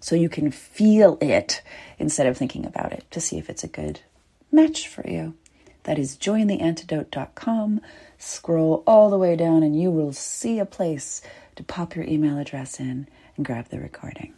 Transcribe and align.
so 0.00 0.14
you 0.16 0.28
can 0.28 0.50
feel 0.50 1.18
it 1.20 1.62
instead 1.98 2.26
of 2.26 2.36
thinking 2.36 2.64
about 2.64 2.92
it 2.92 3.04
to 3.10 3.20
see 3.20 3.38
if 3.38 3.50
it's 3.50 3.64
a 3.64 3.68
good 3.68 4.00
match 4.50 4.88
for 4.88 5.08
you. 5.08 5.34
That 5.84 5.98
is 5.98 6.16
jointheantidote.com. 6.16 7.80
Scroll 8.18 8.82
all 8.86 9.10
the 9.10 9.18
way 9.18 9.36
down 9.36 9.62
and 9.62 9.80
you 9.80 9.90
will 9.90 10.12
see 10.12 10.58
a 10.58 10.66
place 10.66 11.22
to 11.56 11.62
pop 11.62 11.96
your 11.96 12.04
email 12.04 12.38
address 12.38 12.78
in 12.78 13.08
and 13.36 13.46
grab 13.46 13.68
the 13.68 13.80
recording. 13.80 14.34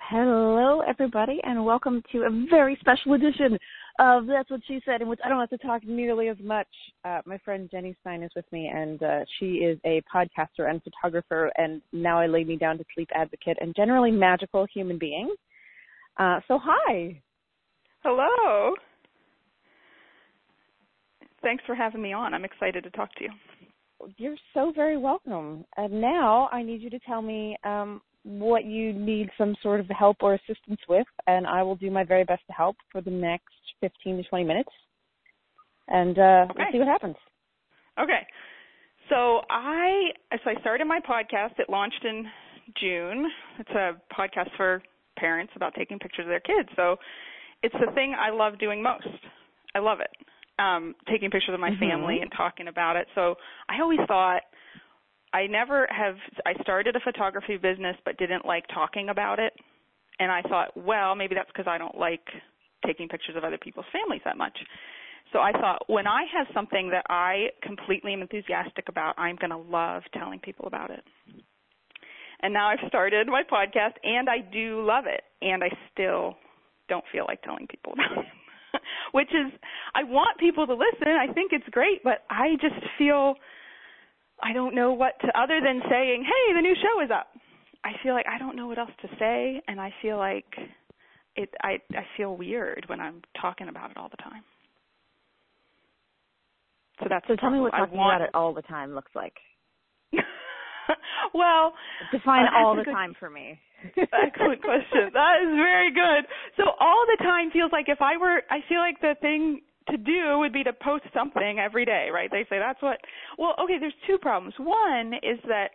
Hello, 0.00 0.80
everybody, 0.80 1.40
and 1.42 1.64
welcome 1.64 2.02
to 2.12 2.24
a 2.24 2.46
very 2.50 2.76
special 2.78 3.14
edition 3.14 3.58
of 3.98 4.26
That's 4.26 4.50
What 4.50 4.60
She 4.66 4.80
Said, 4.84 5.02
in 5.02 5.08
which 5.08 5.20
I 5.24 5.28
don't 5.28 5.40
have 5.40 5.50
to 5.50 5.58
talk 5.58 5.84
nearly 5.86 6.28
as 6.28 6.36
much. 6.42 6.66
Uh, 7.04 7.20
my 7.26 7.38
friend 7.38 7.68
Jenny 7.70 7.94
Stein 8.00 8.22
is 8.22 8.30
with 8.34 8.50
me, 8.50 8.70
and 8.74 9.02
uh, 9.02 9.20
she 9.38 9.56
is 9.56 9.78
a 9.84 10.02
podcaster 10.12 10.68
and 10.68 10.82
photographer, 10.82 11.52
and 11.56 11.80
now 11.92 12.18
I 12.18 12.26
lay 12.26 12.44
me 12.44 12.56
down 12.56 12.78
to 12.78 12.84
sleep 12.94 13.08
advocate, 13.14 13.56
and 13.60 13.74
generally 13.76 14.10
magical 14.10 14.66
human 14.72 14.98
being. 14.98 15.32
Uh, 16.18 16.40
so, 16.48 16.58
hi. 16.62 17.20
Hello. 18.02 18.74
Thanks 21.42 21.62
for 21.66 21.74
having 21.74 22.02
me 22.02 22.12
on. 22.12 22.34
I'm 22.34 22.44
excited 22.44 22.84
to 22.84 22.90
talk 22.90 23.14
to 23.16 23.24
you. 23.24 23.30
You're 24.16 24.36
so 24.54 24.72
very 24.74 24.96
welcome. 24.96 25.64
And 25.76 26.00
now 26.00 26.48
I 26.52 26.62
need 26.62 26.82
you 26.82 26.90
to 26.90 26.98
tell 27.00 27.22
me 27.22 27.56
um, 27.64 28.00
what 28.24 28.64
you 28.64 28.92
need 28.92 29.30
some 29.36 29.54
sort 29.62 29.80
of 29.80 29.86
help 29.88 30.18
or 30.20 30.34
assistance 30.34 30.80
with, 30.88 31.06
and 31.26 31.46
I 31.46 31.62
will 31.62 31.76
do 31.76 31.90
my 31.90 32.04
very 32.04 32.24
best 32.24 32.42
to 32.46 32.52
help 32.54 32.76
for 32.90 33.00
the 33.00 33.10
next 33.10 33.44
15 33.80 34.16
to 34.18 34.22
20 34.28 34.44
minutes. 34.44 34.70
And 35.88 36.18
uh, 36.18 36.46
okay. 36.50 36.54
we'll 36.56 36.72
see 36.72 36.78
what 36.78 36.88
happens. 36.88 37.16
Okay. 37.98 38.26
So 39.10 39.40
I 39.50 40.10
so 40.42 40.50
I 40.50 40.60
started 40.60 40.86
my 40.86 41.00
podcast. 41.00 41.58
It 41.58 41.68
launched 41.68 42.04
in 42.04 42.24
June. 42.80 43.30
It's 43.58 43.70
a 43.70 43.92
podcast 44.18 44.48
for 44.56 44.82
parents 45.18 45.52
about 45.56 45.74
taking 45.74 45.98
pictures 45.98 46.24
of 46.24 46.28
their 46.28 46.40
kids. 46.40 46.68
So 46.74 46.96
it's 47.62 47.74
the 47.74 47.92
thing 47.94 48.14
I 48.18 48.30
love 48.30 48.58
doing 48.58 48.82
most. 48.82 49.06
I 49.74 49.80
love 49.80 49.98
it. 50.00 50.10
Um, 50.58 50.94
taking 51.10 51.30
pictures 51.30 51.54
of 51.54 51.60
my 51.60 51.70
mm-hmm. 51.70 51.80
family 51.80 52.18
and 52.20 52.30
talking 52.34 52.68
about 52.68 52.96
it. 52.96 53.06
So 53.14 53.34
I 53.68 53.80
always 53.82 54.00
thought 54.06 54.42
I 55.32 55.46
never 55.48 55.86
have 55.90 56.14
I 56.46 56.54
started 56.62 56.96
a 56.96 57.00
photography 57.00 57.56
business 57.56 57.96
but 58.04 58.16
didn't 58.16 58.46
like 58.46 58.64
talking 58.72 59.08
about 59.10 59.38
it. 59.38 59.52
And 60.20 60.30
I 60.30 60.42
thought, 60.42 60.76
well, 60.76 61.14
maybe 61.16 61.34
that's 61.34 61.50
because 61.52 61.66
I 61.68 61.76
don't 61.76 61.98
like 61.98 62.24
taking 62.86 63.08
pictures 63.08 63.36
of 63.36 63.44
other 63.44 63.58
people's 63.58 63.86
families 63.92 64.22
that 64.24 64.36
much. 64.36 64.56
So 65.32 65.40
I 65.40 65.52
thought 65.52 65.82
when 65.88 66.06
I 66.06 66.24
have 66.36 66.46
something 66.54 66.90
that 66.90 67.04
I 67.08 67.48
completely 67.62 68.12
am 68.12 68.22
enthusiastic 68.22 68.88
about, 68.88 69.18
I'm 69.18 69.36
going 69.36 69.50
to 69.50 69.58
love 69.58 70.02
telling 70.16 70.38
people 70.38 70.66
about 70.66 70.90
it. 70.90 71.02
And 72.40 72.52
now 72.52 72.68
I've 72.68 72.86
started 72.88 73.26
my 73.26 73.42
podcast 73.42 73.94
and 74.04 74.28
I 74.28 74.38
do 74.38 74.84
love 74.84 75.04
it 75.06 75.22
and 75.42 75.64
I 75.64 75.70
still 75.92 76.36
don't 76.88 77.04
feel 77.10 77.24
like 77.26 77.42
telling 77.42 77.66
people 77.66 77.94
about 77.94 78.18
it. 78.18 78.26
Which 79.12 79.30
is 79.30 79.52
I 79.94 80.04
want 80.04 80.38
people 80.38 80.66
to 80.66 80.74
listen. 80.74 81.08
I 81.08 81.32
think 81.32 81.52
it's 81.52 81.68
great, 81.70 82.04
but 82.04 82.24
I 82.28 82.54
just 82.60 82.74
feel 82.98 83.34
I 84.42 84.52
don't 84.52 84.74
know 84.74 84.92
what 84.92 85.14
to 85.20 85.28
other 85.40 85.60
than 85.64 85.80
saying, 85.88 86.24
"Hey, 86.24 86.54
the 86.54 86.60
new 86.60 86.74
show 86.74 87.02
is 87.02 87.10
up." 87.10 87.28
I 87.84 87.92
feel 88.02 88.14
like 88.14 88.26
I 88.26 88.38
don't 88.38 88.56
know 88.56 88.66
what 88.66 88.78
else 88.78 88.90
to 89.02 89.08
say, 89.18 89.62
and 89.68 89.80
I 89.80 89.94
feel 90.02 90.18
like 90.18 90.58
it. 91.36 91.50
I 91.62 91.78
I 91.92 92.06
feel 92.16 92.36
weird 92.36 92.84
when 92.88 93.00
I'm 93.00 93.22
talking 93.40 93.68
about 93.68 93.90
it 93.90 93.96
all 93.96 94.08
the 94.08 94.22
time. 94.22 94.42
So 97.00 97.06
that's 97.08 97.26
so. 97.26 97.36
Tell 97.36 97.50
me 97.50 97.60
what 97.60 97.70
talking 97.70 97.96
want... 97.96 98.16
about 98.16 98.28
it 98.28 98.34
all 98.34 98.54
the 98.54 98.62
time 98.62 98.94
looks 98.94 99.12
like. 99.14 99.34
well, 101.34 101.74
define 102.12 102.46
uh, 102.46 102.58
all 102.58 102.76
the 102.76 102.84
good, 102.84 102.92
time 102.92 103.14
for 103.18 103.28
me. 103.30 103.58
excellent 103.96 104.62
question. 104.62 105.10
That 105.12 105.42
is 105.42 105.52
very 105.54 105.92
good. 105.92 106.28
So 106.56 106.64
all 106.80 107.04
the 107.18 107.22
time 107.22 107.50
feels 107.50 107.72
like 107.72 107.86
if 107.88 108.00
I 108.00 108.16
were, 108.16 108.42
I 108.50 108.60
feel 108.68 108.78
like 108.78 109.00
the 109.00 109.14
thing 109.20 109.62
to 109.90 109.96
do 109.98 110.38
would 110.38 110.52
be 110.52 110.64
to 110.64 110.72
post 110.72 111.04
something 111.12 111.58
every 111.58 111.84
day, 111.84 112.08
right? 112.12 112.30
They 112.30 112.46
say 112.48 112.58
that's 112.58 112.80
what. 112.80 112.98
Well, 113.38 113.54
okay, 113.64 113.78
there's 113.78 113.94
two 114.06 114.18
problems. 114.18 114.54
One 114.58 115.14
is 115.14 115.38
that 115.48 115.70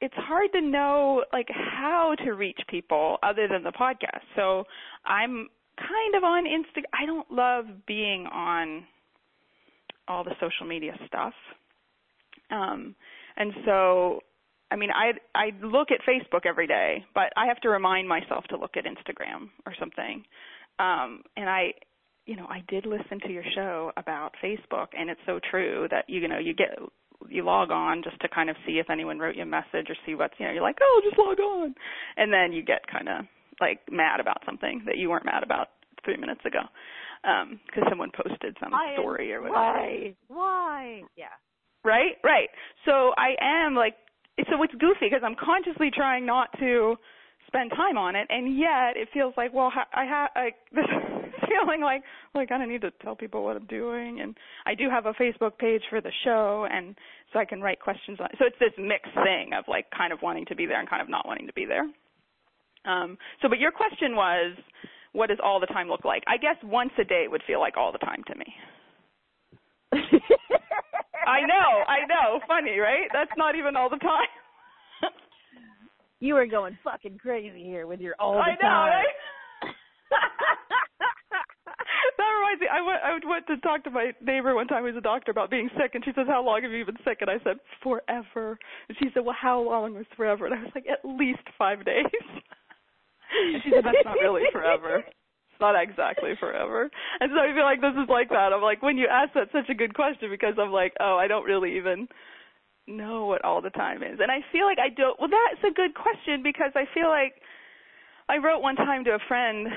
it's 0.00 0.14
hard 0.16 0.50
to 0.52 0.60
know 0.60 1.24
like 1.32 1.48
how 1.48 2.14
to 2.24 2.32
reach 2.32 2.60
people 2.68 3.18
other 3.22 3.48
than 3.48 3.62
the 3.62 3.72
podcast. 3.72 4.22
So 4.36 4.64
I'm 5.04 5.48
kind 5.78 6.14
of 6.16 6.24
on 6.24 6.44
Insta. 6.44 6.82
I 6.92 7.06
don't 7.06 7.30
love 7.30 7.66
being 7.86 8.26
on 8.26 8.84
all 10.08 10.24
the 10.24 10.34
social 10.40 10.66
media 10.66 10.92
stuff. 11.06 11.32
Um, 12.50 12.94
and 13.36 13.52
so, 13.64 14.20
I 14.70 14.76
mean, 14.76 14.90
I 14.90 15.12
I 15.34 15.50
look 15.64 15.88
at 15.90 16.00
Facebook 16.06 16.46
every 16.46 16.66
day, 16.66 17.04
but 17.14 17.32
I 17.36 17.46
have 17.46 17.60
to 17.60 17.68
remind 17.68 18.08
myself 18.08 18.44
to 18.50 18.56
look 18.56 18.76
at 18.76 18.84
Instagram 18.84 19.48
or 19.66 19.74
something. 19.78 20.24
Um, 20.78 21.22
and 21.36 21.48
I 21.48 21.72
you 22.26 22.36
know, 22.36 22.46
I 22.48 22.62
did 22.68 22.86
listen 22.86 23.20
to 23.20 23.30
your 23.30 23.44
show 23.54 23.92
about 23.96 24.32
Facebook, 24.42 24.88
and 24.98 25.10
it's 25.10 25.20
so 25.26 25.40
true 25.50 25.86
that 25.90 26.04
you 26.08 26.26
know 26.26 26.38
you 26.38 26.54
get 26.54 26.70
you 27.28 27.44
log 27.44 27.70
on 27.70 28.02
just 28.02 28.20
to 28.20 28.28
kind 28.28 28.50
of 28.50 28.56
see 28.66 28.78
if 28.78 28.90
anyone 28.90 29.18
wrote 29.18 29.36
you 29.36 29.42
a 29.42 29.46
message 29.46 29.88
or 29.88 29.96
see 30.06 30.14
what's 30.14 30.34
you 30.38 30.46
know 30.46 30.52
you're 30.52 30.62
like 30.62 30.78
oh 30.82 31.00
just 31.04 31.18
log 31.18 31.38
on, 31.40 31.74
and 32.16 32.32
then 32.32 32.52
you 32.52 32.62
get 32.62 32.86
kind 32.86 33.08
of 33.08 33.24
like 33.60 33.80
mad 33.90 34.20
about 34.20 34.42
something 34.44 34.82
that 34.86 34.96
you 34.96 35.10
weren't 35.10 35.24
mad 35.24 35.42
about 35.42 35.68
three 36.04 36.16
minutes 36.16 36.40
ago 36.44 36.60
because 37.22 37.82
um, 37.82 37.88
someone 37.88 38.10
posted 38.14 38.56
some 38.60 38.72
why, 38.72 38.94
story 38.94 39.32
or 39.32 39.40
whatever. 39.40 39.56
Why? 39.56 40.14
Why? 40.28 41.02
Yeah. 41.16 41.32
Right, 41.84 42.16
right. 42.22 42.48
So 42.84 43.12
I 43.16 43.34
am 43.40 43.74
like 43.74 43.94
so 44.50 44.62
it's 44.62 44.74
goofy 44.74 45.06
because 45.10 45.22
I'm 45.24 45.36
consciously 45.36 45.90
trying 45.94 46.26
not 46.26 46.48
to 46.58 46.96
spend 47.46 47.70
time 47.70 47.96
on 47.96 48.16
it, 48.16 48.26
and 48.30 48.58
yet 48.58 48.96
it 48.96 49.08
feels 49.12 49.34
like 49.36 49.52
well 49.54 49.72
I 49.94 50.04
have 50.04 50.30
I, 50.34 50.50
this 50.72 50.84
feeling 51.48 51.80
like 51.80 52.02
like 52.34 52.50
I 52.52 52.62
of 52.62 52.68
need 52.68 52.82
to 52.82 52.90
tell 53.02 53.16
people 53.16 53.44
what 53.44 53.56
I'm 53.56 53.66
doing, 53.66 54.20
and 54.20 54.36
I 54.66 54.74
do 54.74 54.88
have 54.90 55.06
a 55.06 55.12
Facebook 55.12 55.58
page 55.58 55.82
for 55.90 56.00
the 56.00 56.12
show, 56.24 56.66
and 56.70 56.94
so 57.32 57.38
I 57.38 57.44
can 57.44 57.60
write 57.60 57.80
questions 57.80 58.18
on. 58.20 58.26
it. 58.26 58.36
So 58.38 58.46
it's 58.46 58.58
this 58.58 58.72
mixed 58.78 59.14
thing 59.24 59.52
of 59.56 59.64
like 59.68 59.86
kind 59.96 60.12
of 60.12 60.20
wanting 60.22 60.46
to 60.46 60.56
be 60.56 60.66
there 60.66 60.78
and 60.78 60.88
kind 60.88 61.02
of 61.02 61.08
not 61.08 61.26
wanting 61.26 61.46
to 61.46 61.52
be 61.52 61.64
there. 61.66 61.84
Um, 62.84 63.16
so, 63.40 63.48
but 63.48 63.58
your 63.58 63.72
question 63.72 64.14
was, 64.14 64.56
what 65.12 65.28
does 65.28 65.38
all 65.42 65.60
the 65.60 65.66
time 65.66 65.88
look 65.88 66.04
like? 66.04 66.22
I 66.26 66.36
guess 66.36 66.56
once 66.62 66.90
a 66.98 67.04
day 67.04 67.26
would 67.28 67.42
feel 67.46 67.60
like 67.60 67.76
all 67.76 67.92
the 67.92 67.98
time 67.98 68.22
to 68.26 68.34
me. 68.34 68.46
I 71.26 71.40
know, 71.40 71.84
I 71.88 72.04
know. 72.06 72.40
Funny, 72.46 72.78
right? 72.78 73.08
That's 73.12 73.30
not 73.36 73.54
even 73.54 73.76
all 73.76 73.88
the 73.88 73.96
time. 73.96 74.28
you 76.20 76.36
are 76.36 76.46
going 76.46 76.76
fucking 76.84 77.18
crazy 77.18 77.64
here 77.64 77.86
with 77.86 78.00
your 78.00 78.14
all 78.18 78.34
the 78.34 78.40
I 78.40 78.50
know, 78.50 78.60
time. 78.60 78.90
Right? 78.90 79.06
reminds 82.44 82.60
me. 82.60 82.68
I 82.68 82.80
went. 82.84 83.00
I 83.00 83.12
went 83.26 83.46
to 83.48 83.56
talk 83.58 83.84
to 83.84 83.90
my 83.90 84.12
neighbor 84.20 84.54
one 84.54 84.66
time 84.66 84.84
who's 84.84 84.96
a 84.96 85.00
doctor 85.00 85.30
about 85.30 85.50
being 85.50 85.70
sick, 85.80 85.94
and 85.94 86.04
she 86.04 86.12
says, 86.14 86.26
"How 86.28 86.44
long 86.44 86.62
have 86.62 86.72
you 86.72 86.84
been 86.84 87.00
sick?" 87.04 87.18
And 87.20 87.30
I 87.30 87.38
said, 87.42 87.56
"Forever." 87.82 88.58
And 88.88 88.98
she 88.98 89.08
said, 89.14 89.24
"Well, 89.24 89.36
how 89.38 89.60
long 89.60 89.94
was 89.94 90.06
forever?" 90.16 90.46
And 90.46 90.54
I 90.54 90.62
was 90.62 90.72
like, 90.74 90.86
"At 90.86 91.04
least 91.04 91.42
five 91.56 91.84
days." 91.84 92.04
and 93.32 93.62
she 93.64 93.70
said, 93.70 93.84
"That's 93.84 94.04
not 94.04 94.20
really 94.20 94.44
forever." 94.52 94.98
It's 94.98 95.60
not 95.60 95.80
exactly 95.80 96.32
forever. 96.38 96.90
And 97.20 97.30
so 97.32 97.40
I 97.40 97.54
feel 97.54 97.64
like 97.64 97.80
this 97.80 97.96
is 97.96 98.08
like 98.08 98.28
that. 98.30 98.52
I'm 98.52 98.62
like, 98.62 98.82
when 98.82 98.98
you 98.98 99.06
ask 99.08 99.32
that 99.34 99.48
such 99.52 99.70
a 99.70 99.74
good 99.74 99.94
question 99.94 100.28
because 100.30 100.54
I'm 100.58 100.72
like, 100.72 100.92
oh, 101.00 101.16
I 101.16 101.28
don't 101.28 101.44
really 101.44 101.76
even 101.76 102.08
know 102.86 103.26
what 103.26 103.44
all 103.44 103.62
the 103.62 103.70
time 103.70 104.02
is. 104.02 104.18
And 104.20 104.30
I 104.30 104.40
feel 104.52 104.66
like 104.66 104.78
I 104.78 104.90
don't 104.90 105.18
well 105.18 105.30
that's 105.30 105.64
a 105.64 105.74
good 105.74 105.94
question 105.94 106.42
because 106.42 106.72
I 106.74 106.84
feel 106.92 107.08
like 107.08 107.40
I 108.28 108.38
wrote 108.38 108.60
one 108.60 108.76
time 108.76 109.04
to 109.04 109.10
a 109.10 109.18
friend 109.28 109.68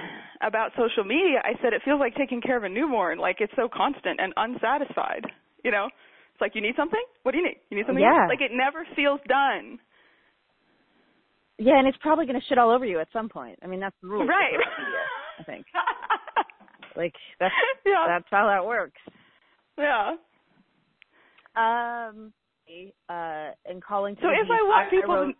about 0.42 0.72
social 0.78 1.04
media. 1.04 1.40
I 1.44 1.60
said 1.62 1.74
it 1.74 1.82
feels 1.84 2.00
like 2.00 2.16
taking 2.16 2.42
care 2.42 2.58
of 2.58 2.64
a 2.64 2.70
newborn, 2.70 3.20
like 3.20 3.38
it's 3.40 3.54
so 3.56 3.68
constant 3.68 4.20
and 4.20 4.34
unsatisfied. 4.38 5.26
You 5.64 5.72
know? 5.72 5.88
It's 6.34 6.42
like 6.42 6.56
you 6.56 6.62
need 6.62 6.76
something? 6.78 7.02
What 7.24 7.32
do 7.32 7.40
you 7.40 7.44
need? 7.44 7.58
You 7.70 7.78
need 7.78 7.86
something? 7.88 8.04
Yeah. 8.04 8.28
Like 8.30 8.42
it 8.42 8.52
never 8.54 8.86
feels 8.96 9.20
done. 9.28 9.80
Yeah, 11.58 11.80
and 11.80 11.88
it's 11.88 11.98
probably 12.00 12.28
going 12.28 12.40
to 12.40 12.46
shit 12.48 12.60
all 12.60 12.70
over 12.70 12.86
you 12.86 13.00
at 13.00 13.08
some 13.12 13.30
point. 13.30 13.58
I 13.64 13.68
mean, 13.68 13.80
that's 13.80 13.96
the 14.02 14.08
rule. 14.08 14.28
Right. 14.28 14.54
media, 14.54 15.06
I 15.40 15.44
think. 15.44 15.66
Like 16.98 17.14
that's 17.40 17.54
yeah. 17.86 18.06
that's 18.08 18.26
how 18.32 18.48
that 18.48 18.66
works. 18.66 19.00
yeah. 19.78 20.16
Um, 21.56 22.34
uh, 23.08 23.52
and 23.66 23.84
calling. 23.84 24.18
So 24.20 24.30
if 24.30 24.50
I 24.50 24.64
want 24.64 24.90
people 24.90 25.16
wrote, 25.16 25.28
to 25.28 25.34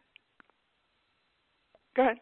Go 1.96 2.02
ahead. 2.04 2.18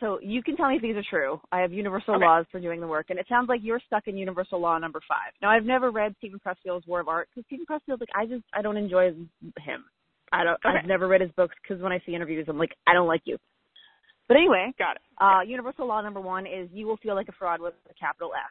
So 0.00 0.18
you 0.22 0.42
can 0.42 0.56
tell 0.56 0.68
me 0.68 0.76
if 0.76 0.82
these 0.82 0.96
are 0.96 1.04
true. 1.08 1.40
I 1.52 1.60
have 1.60 1.72
universal 1.72 2.14
Okay. 2.16 2.24
laws 2.24 2.46
for 2.50 2.60
doing 2.60 2.80
the 2.80 2.86
work, 2.86 3.06
and 3.10 3.18
it 3.18 3.26
sounds 3.28 3.48
like 3.48 3.60
you're 3.62 3.80
stuck 3.86 4.06
in 4.08 4.16
universal 4.16 4.60
law 4.60 4.78
number 4.78 5.00
five. 5.08 5.32
Now, 5.42 5.50
I've 5.50 5.64
never 5.64 5.90
read 5.90 6.14
Steven 6.18 6.40
Pressfield's 6.40 6.86
War 6.86 7.00
of 7.00 7.08
Art 7.08 7.28
because 7.30 7.46
Steven 7.46 7.66
Pressfield, 7.66 8.00
like, 8.00 8.08
I 8.14 8.26
just 8.26 8.44
I 8.54 8.62
don't 8.62 8.76
enjoy 8.76 9.12
him. 9.58 9.84
I 10.32 10.44
don't. 10.44 10.58
Okay. 10.64 10.78
I've 10.78 10.86
never 10.86 11.08
read 11.08 11.20
his 11.20 11.30
books 11.32 11.54
because 11.62 11.82
when 11.82 11.92
I 11.92 12.00
see 12.06 12.14
interviews, 12.14 12.46
I'm 12.48 12.58
like, 12.58 12.74
I 12.86 12.92
don't 12.94 13.06
like 13.08 13.22
you. 13.24 13.36
But 14.28 14.36
anyway, 14.38 14.72
Got 14.78 14.96
it. 14.96 15.02
uh, 15.20 15.40
universal 15.42 15.86
law 15.86 16.00
number 16.00 16.20
one 16.20 16.46
is 16.46 16.68
you 16.72 16.86
will 16.86 16.96
feel 16.96 17.14
like 17.14 17.28
a 17.28 17.32
fraud 17.32 17.60
with 17.60 17.74
a 17.88 17.94
capital 17.94 18.32
F. 18.34 18.50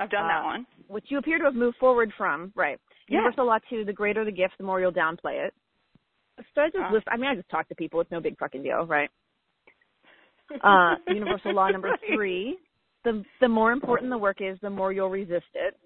I've 0.00 0.10
done 0.10 0.28
that 0.28 0.40
uh, 0.40 0.44
one. 0.44 0.66
which 0.88 1.06
you 1.08 1.18
appear 1.18 1.38
to 1.38 1.44
have 1.44 1.54
moved 1.54 1.76
forward 1.78 2.12
from, 2.16 2.52
right? 2.54 2.78
Yeah. 3.08 3.18
Universal 3.18 3.46
Law 3.46 3.58
two: 3.70 3.84
the 3.84 3.92
greater 3.92 4.24
the 4.24 4.30
gift, 4.32 4.54
the 4.58 4.64
more 4.64 4.80
you'll 4.80 4.92
downplay 4.92 5.46
it. 5.46 5.54
So 6.54 6.62
I 6.62 6.66
just 6.66 6.78
Ah. 6.80 6.92
list. 6.92 7.06
I 7.10 7.16
mean, 7.16 7.30
I 7.30 7.34
just 7.34 7.48
talk 7.50 7.68
to 7.68 7.74
people. 7.74 8.00
It's 8.00 8.10
no 8.10 8.20
big 8.20 8.38
fucking 8.38 8.62
deal, 8.62 8.86
right? 8.86 9.10
Uh, 10.64 10.96
universal 11.08 11.54
Law 11.54 11.68
number 11.68 11.88
Right. 11.90 12.00
three: 12.14 12.58
the 13.04 13.24
the 13.40 13.48
more 13.48 13.72
important 13.72 14.10
the 14.10 14.18
work 14.18 14.38
is, 14.40 14.58
the 14.62 14.70
more 14.70 14.92
you'll 14.92 15.08
resist 15.10 15.46
it. 15.54 15.76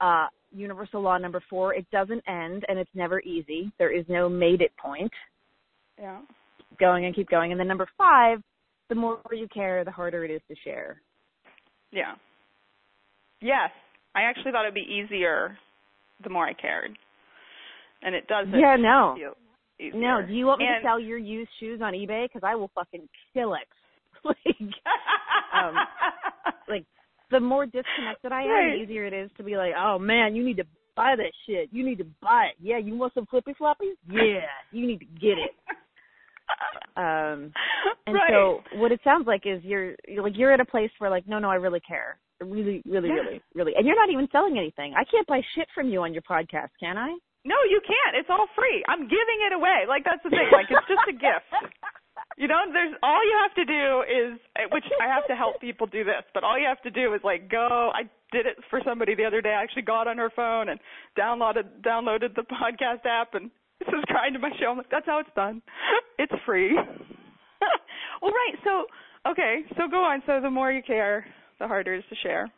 Uh, 0.00 0.26
universal 0.52 1.00
Law 1.02 1.18
number 1.18 1.42
four: 1.50 1.74
it 1.74 1.86
doesn't 1.90 2.22
end, 2.28 2.64
and 2.68 2.78
it's 2.78 2.90
never 2.94 3.20
easy. 3.22 3.72
There 3.78 3.90
is 3.90 4.04
no 4.08 4.28
made 4.28 4.60
it 4.60 4.72
point. 4.76 5.12
Yeah. 5.98 6.20
Keep 6.70 6.78
going 6.78 7.06
and 7.06 7.14
keep 7.14 7.28
going. 7.28 7.50
And 7.50 7.58
then 7.60 7.68
number 7.68 7.88
five: 7.98 8.40
the 8.88 8.94
more 8.94 9.18
you 9.32 9.48
care, 9.52 9.84
the 9.84 9.90
harder 9.90 10.24
it 10.24 10.30
is 10.30 10.42
to 10.48 10.54
share. 10.64 11.00
Yeah. 11.90 12.14
Yes. 13.40 13.70
I 14.14 14.22
actually 14.22 14.52
thought 14.52 14.64
it'd 14.64 14.74
be 14.74 14.80
easier 14.80 15.58
the 16.24 16.30
more 16.30 16.46
I 16.46 16.52
cared. 16.54 16.96
And 18.02 18.14
it 18.14 18.26
doesn't 18.28 18.58
Yeah, 18.58 18.76
no. 18.78 19.16
Easier. 19.80 20.00
No, 20.00 20.26
do 20.26 20.32
you 20.32 20.46
want 20.46 20.60
me 20.60 20.66
and, 20.66 20.82
to 20.82 20.86
sell 20.86 21.00
your 21.00 21.18
used 21.18 21.50
shoes 21.60 21.80
on 21.82 21.92
eBay? 21.92 22.26
Because 22.26 22.42
I 22.46 22.54
will 22.54 22.70
fucking 22.74 23.08
kill 23.32 23.54
it. 23.54 23.68
like, 24.24 24.72
um, 25.54 25.74
like 26.68 26.84
the 27.30 27.40
more 27.40 27.66
disconnected 27.66 28.32
I 28.32 28.42
am, 28.42 28.48
Right. 28.48 28.76
the 28.76 28.82
easier 28.82 29.04
it 29.04 29.12
is 29.12 29.30
to 29.36 29.42
be 29.42 29.56
like, 29.56 29.72
oh 29.78 29.98
man, 29.98 30.34
you 30.34 30.44
need 30.44 30.56
to 30.58 30.64
buy 30.96 31.14
that 31.16 31.32
shit. 31.46 31.68
You 31.72 31.84
need 31.84 31.98
to 31.98 32.06
buy 32.22 32.50
it. 32.50 32.56
Yeah, 32.60 32.78
you 32.78 32.96
want 32.96 33.14
some 33.14 33.26
flippy 33.26 33.54
floppies? 33.60 33.96
Yeah, 34.10 34.40
you 34.72 34.86
need 34.86 34.98
to 35.00 35.06
get 35.06 35.38
it. 35.38 35.50
Um, 36.96 37.52
and 38.06 38.14
right. 38.14 38.30
so 38.30 38.60
what 38.76 38.92
it 38.92 39.00
sounds 39.04 39.26
like 39.26 39.42
is 39.44 39.62
you're, 39.64 39.96
you're 40.08 40.22
like 40.22 40.32
you're 40.36 40.52
at 40.52 40.60
a 40.60 40.64
place 40.64 40.90
where 40.98 41.10
like, 41.10 41.26
no, 41.28 41.38
no, 41.38 41.50
I 41.50 41.56
really 41.56 41.80
care, 41.80 42.18
really, 42.40 42.82
really, 42.86 43.08
Yeah. 43.08 43.14
really, 43.16 43.40
really, 43.54 43.72
and 43.76 43.86
you're 43.86 43.96
not 43.96 44.10
even 44.10 44.28
selling 44.32 44.56
anything. 44.56 44.94
I 44.96 45.04
can't 45.04 45.26
buy 45.26 45.42
shit 45.54 45.66
from 45.74 45.88
you 45.88 46.02
on 46.02 46.14
your 46.14 46.22
podcast, 46.22 46.68
can 46.80 46.96
I? 46.96 47.14
No, 47.46 47.54
you 47.70 47.78
can't. 47.86 48.18
It's 48.18 48.28
all 48.28 48.50
free. 48.58 48.82
I'm 48.90 49.06
giving 49.06 49.38
it 49.46 49.54
away. 49.54 49.86
Like 49.86 50.02
that's 50.02 50.22
the 50.26 50.30
thing. 50.34 50.50
Like 50.50 50.66
it's 50.66 50.88
just 50.90 51.06
a 51.08 51.14
gift. 51.16 51.46
You 52.38 52.48
know, 52.48 52.60
there's 52.70 52.92
all 53.02 53.24
you 53.24 53.32
have 53.48 53.54
to 53.56 53.64
do 53.64 54.04
is 54.04 54.36
which 54.70 54.84
I 55.00 55.08
have 55.08 55.26
to 55.28 55.34
help 55.34 55.58
people 55.58 55.86
do 55.86 56.04
this, 56.04 56.20
but 56.34 56.44
all 56.44 56.58
you 56.58 56.66
have 56.68 56.82
to 56.82 56.90
do 56.90 57.14
is 57.14 57.20
like 57.24 57.48
go 57.50 57.90
I 57.94 58.02
did 58.30 58.44
it 58.44 58.56
for 58.68 58.80
somebody 58.84 59.14
the 59.14 59.24
other 59.24 59.40
day. 59.40 59.56
I 59.56 59.62
actually 59.62 59.88
got 59.88 60.06
on 60.06 60.18
her 60.18 60.28
phone 60.36 60.68
and 60.68 60.78
downloaded 61.18 61.80
downloaded 61.80 62.34
the 62.36 62.42
podcast 62.44 63.06
app 63.08 63.32
and 63.32 63.50
subscribed 63.80 64.34
to 64.34 64.38
my 64.38 64.50
show. 64.60 64.70
I'm 64.70 64.76
like, 64.76 64.90
that's 64.90 65.06
how 65.06 65.18
it's 65.20 65.32
done. 65.34 65.62
It's 66.18 66.32
free. 66.44 66.74
well 68.20 68.32
right, 68.32 68.56
so 68.64 68.84
okay, 69.30 69.60
so 69.78 69.88
go 69.90 70.04
on. 70.04 70.22
So 70.26 70.40
the 70.42 70.50
more 70.50 70.70
you 70.70 70.82
care, 70.82 71.24
the 71.58 71.66
harder 71.66 71.94
it 71.94 71.98
is 72.00 72.04
to 72.10 72.16
share. 72.22 72.50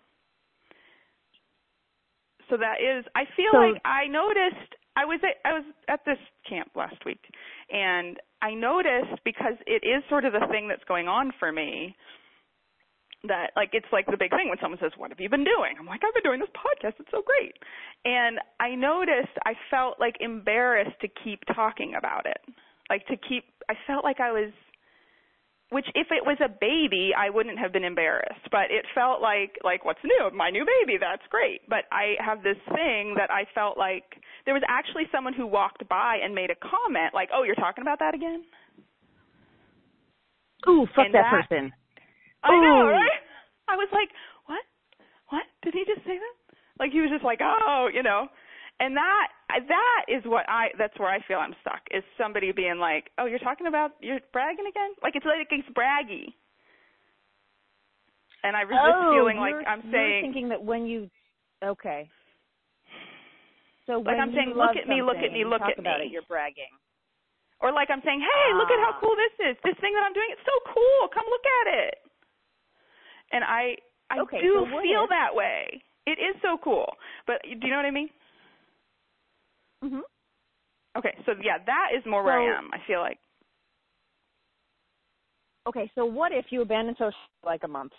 So 2.51 2.57
that 2.57 2.81
is 2.81 3.05
I 3.15 3.25
feel 3.37 3.53
So- 3.53 3.59
like 3.59 3.83
I 3.85 4.07
noticed 4.09 4.75
I 4.99 5.05
was 5.05 5.21
at 5.23 5.39
I 5.49 5.53
was 5.55 5.65
at 5.87 6.01
this 6.05 6.19
camp 6.49 6.71
last 6.75 7.05
week 7.07 7.23
and 7.71 8.19
I 8.43 8.55
noticed 8.55 9.23
because 9.25 9.55
it 9.67 9.87
is 9.87 10.03
sort 10.09 10.25
of 10.25 10.33
the 10.33 10.47
thing 10.51 10.67
that's 10.67 10.83
going 10.89 11.07
on 11.07 11.31
for 11.39 11.53
me 11.53 11.95
that 13.23 13.51
like 13.55 13.71
it's 13.73 13.87
like 13.93 14.07
the 14.07 14.17
big 14.19 14.31
thing 14.31 14.49
when 14.49 14.59
someone 14.61 14.81
says 14.83 14.91
what 14.97 15.11
have 15.11 15.21
you 15.21 15.29
been 15.29 15.45
doing? 15.45 15.79
I'm 15.79 15.87
like 15.87 16.03
i've 16.03 16.15
been 16.15 16.27
doing 16.27 16.41
this 16.41 16.51
podcast. 16.51 16.99
It's 16.99 17.11
so 17.13 17.23
great. 17.23 17.55
And 18.05 18.41
i 18.59 18.75
noticed 18.75 19.39
i 19.47 19.55
felt 19.71 20.01
like 20.01 20.17
embarrassed 20.19 20.99
to 21.03 21.09
keep 21.23 21.45
talking 21.55 21.95
about 21.97 22.27
it. 22.27 22.43
Like 22.91 23.07
to 23.07 23.17
keep 23.17 23.45
i 23.71 23.75
felt 23.87 24.03
like 24.03 24.19
i 24.19 24.33
was 24.33 24.51
which 25.71 25.87
if 25.95 26.09
it 26.11 26.25
was 26.25 26.39
a 26.45 26.49
baby 26.49 27.11
i 27.17 27.29
wouldn't 27.31 27.59
have 27.59 27.73
been 27.73 27.85
embarrassed 27.85 28.47
but 28.51 28.71
it 28.71 28.85
felt 28.95 29.21
like 29.21 29.57
like 29.65 29.85
what's 29.85 30.01
new 30.05 30.31
my 30.35 30.51
new 30.51 30.65
baby 30.65 30.97
that's 30.99 31.23
great 31.31 31.61
but 31.69 31.85
i 31.93 32.15
have 32.25 32.43
this 32.43 32.57
thing 32.75 33.15
that 33.17 33.31
i 33.31 33.45
felt 33.55 33.77
like 33.77 34.05
there 34.47 34.55
was 34.55 34.63
actually 34.69 35.05
someone 35.13 35.35
who 35.35 35.47
walked 35.47 35.87
by 35.89 36.17
and 36.23 36.35
made 36.35 36.51
a 36.51 36.57
comment 36.57 37.13
like 37.13 37.29
oh 37.35 37.43
you're 37.43 37.55
talking 37.61 37.83
about 37.83 37.99
that 37.99 38.15
again 38.15 38.43
Ooh, 40.69 40.87
fuck 40.95 41.07
And 41.07 41.15
that, 41.15 41.23
that- 41.31 41.49
person. 41.49 41.73
I 42.43 42.51
know, 42.55 42.87
right? 42.87 43.23
I 43.69 43.77
was 43.77 43.89
like, 43.93 44.09
what? 44.47 44.63
What? 45.31 45.43
Did 45.63 45.75
he 45.75 45.85
just 45.85 46.07
say 46.07 46.15
that? 46.19 46.35
Like 46.79 46.93
he 46.93 47.01
was 47.01 47.11
just 47.11 47.25
like, 47.25 47.41
oh, 47.43 47.89
you 47.93 48.03
know. 48.03 48.27
And 48.81 48.97
that 48.97 49.29
that 49.49 50.03
is 50.07 50.23
what 50.25 50.49
I 50.49 50.69
that's 50.79 50.97
where 50.99 51.11
I 51.11 51.19
feel 51.27 51.39
I'm 51.39 51.55
stuck. 51.63 51.83
Is 51.91 52.05
somebody 52.17 52.53
being 52.53 52.79
like, 52.79 53.11
"Oh, 53.19 53.27
you're 53.27 53.43
talking 53.43 53.67
about 53.67 53.93
you're 54.01 54.21
bragging 54.33 54.67
again?" 54.71 54.95
Like 55.03 55.17
it's 55.17 55.27
like 55.27 55.49
it's 55.51 55.69
braggy. 55.75 56.31
And 58.45 58.55
I 58.55 58.63
resist 58.63 58.87
oh, 58.87 59.11
feeling 59.19 59.39
like 59.39 59.55
I'm 59.67 59.83
you're 59.83 59.93
saying 59.93 60.23
thinking 60.23 60.49
that 60.51 60.63
when 60.63 60.87
you 60.87 61.11
okay. 61.63 62.09
So 63.87 63.99
Like 63.99 64.15
when 64.15 64.21
I'm 64.21 64.33
saying, 64.33 64.53
"Look 64.55 64.77
at 64.77 64.87
me, 64.87 65.03
look 65.03 65.19
at 65.19 65.33
me, 65.33 65.43
look 65.45 65.63
at 65.63 65.79
about 65.79 65.99
me." 66.01 66.07
It, 66.07 66.13
you're 66.13 66.29
bragging. 66.31 66.71
or 67.59 67.73
like 67.73 67.91
I'm 67.91 68.03
saying, 68.07 68.21
"Hey, 68.23 68.55
look 68.55 68.71
at 68.71 68.79
how 68.79 68.95
Ah. 68.95 69.01
cool 69.03 69.17
this 69.17 69.35
is. 69.51 69.57
This 69.65 69.75
thing 69.83 69.91
that 69.95 70.05
I'm 70.07 70.13
doing, 70.15 70.29
it's 70.31 70.47
so 70.47 70.57
cool. 70.71 71.09
Come 71.11 71.27
look 71.27 71.47
at 71.67 71.67
it." 71.83 71.95
And 73.33 73.43
I 73.43 73.75
I 74.11 74.21
Okay, 74.21 74.41
do 74.41 74.65
so 74.71 74.81
feel 74.87 75.05
if- 75.05 75.11
that 75.11 75.35
way. 75.35 75.83
It 76.07 76.19
is 76.23 76.41
so 76.41 76.57
cool. 76.63 76.87
But 77.27 77.43
do 77.43 77.51
you 77.67 77.69
know 77.75 77.77
what 77.77 77.85
I 77.85 77.91
mean? 77.91 78.09
Hmm 79.83 80.01
Okay, 80.97 81.15
so 81.27 81.33
yeah, 81.43 81.59
that 81.67 81.89
is 81.97 82.05
more 82.07 82.25
where 82.25 82.35
So- 82.35 82.55
I 82.55 82.59
am. 82.59 82.71
I 82.73 82.79
feel 82.87 83.01
like 83.01 83.19
Okay, 85.67 85.91
so 85.95 86.07
what 86.07 86.33
if 86.33 86.47
you 86.51 86.63
abandon 86.63 86.95
social 86.95 87.13
like 87.45 87.63
a 87.63 87.69
month? 87.69 87.93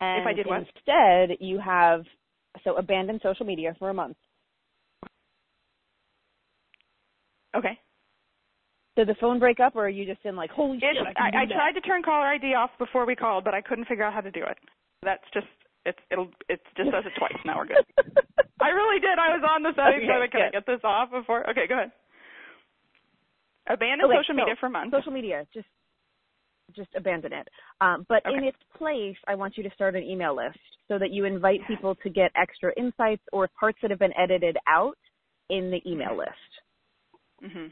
And 0.00 0.20
If 0.20 0.26
I 0.26 0.32
did 0.34 0.46
what? 0.46 0.60
Instead, 0.60 1.38
you 1.40 1.58
have 1.58 2.04
so 2.64 2.76
abandon 2.76 3.18
social 3.22 3.46
media 3.46 3.74
for 3.78 3.88
a 3.88 3.94
month. 3.94 4.16
okay. 7.56 7.78
Did 8.96 9.08
the 9.08 9.14
phone 9.20 9.38
break 9.38 9.58
up, 9.58 9.74
or 9.74 9.86
are 9.86 9.88
you 9.88 10.04
just 10.04 10.22
in 10.26 10.36
like 10.36 10.50
holy 10.50 10.78
shit? 10.80 10.96
I, 11.16 11.38
I, 11.38 11.42
I 11.42 11.46
tried 11.46 11.72
to 11.72 11.80
turn 11.80 12.02
caller 12.02 12.26
ID 12.26 12.52
off 12.54 12.70
before 12.78 13.06
we 13.06 13.16
called, 13.16 13.42
but 13.44 13.54
I 13.54 13.62
couldn't 13.62 13.86
figure 13.86 14.04
out 14.04 14.12
how 14.12 14.20
to 14.20 14.30
do 14.30 14.42
it. 14.44 14.58
That's 15.02 15.24
just 15.32 15.46
it's 15.84 15.98
it'll 16.10 16.30
it 16.48 16.60
just 16.76 16.90
does 16.90 17.04
it 17.06 17.12
twice. 17.18 17.36
Now 17.44 17.58
we're 17.58 17.66
good. 17.66 17.84
I 18.60 18.68
really 18.68 19.00
did. 19.00 19.18
I 19.18 19.34
was 19.36 19.42
on 19.48 19.62
the 19.62 19.72
settings. 19.74 20.04
Okay, 20.04 20.26
so 20.26 20.30
can 20.30 20.40
I 20.42 20.50
get 20.50 20.66
this 20.66 20.80
off 20.84 21.10
before? 21.10 21.48
Okay, 21.50 21.66
go 21.68 21.74
ahead. 21.74 21.92
Abandon 23.68 24.06
Okay, 24.06 24.16
social 24.18 24.34
so 24.34 24.38
media 24.38 24.54
for 24.58 24.66
a 24.66 24.70
month. 24.70 24.92
social 24.92 25.12
media 25.12 25.46
just 25.54 25.66
just 26.74 26.88
abandon 26.96 27.32
it 27.32 27.46
um, 27.80 28.06
but 28.08 28.22
in 28.34 28.44
its 28.44 28.56
place 28.78 29.16
i 29.28 29.34
want 29.34 29.56
you 29.58 29.62
to 29.62 29.70
start 29.74 29.94
an 29.94 30.02
email 30.02 30.34
list 30.34 30.58
so 30.88 30.98
that 30.98 31.10
you 31.10 31.24
invite 31.26 31.60
people 31.68 31.94
to 31.96 32.08
get 32.08 32.30
extra 32.34 32.72
insights 32.78 33.22
or 33.32 33.48
parts 33.58 33.78
that 33.82 33.90
have 33.90 33.98
been 33.98 34.12
edited 34.18 34.56
out 34.68 34.96
in 35.50 35.70
the 35.70 35.82
email 35.90 36.16
list 36.16 36.30
Mhm. 37.44 37.70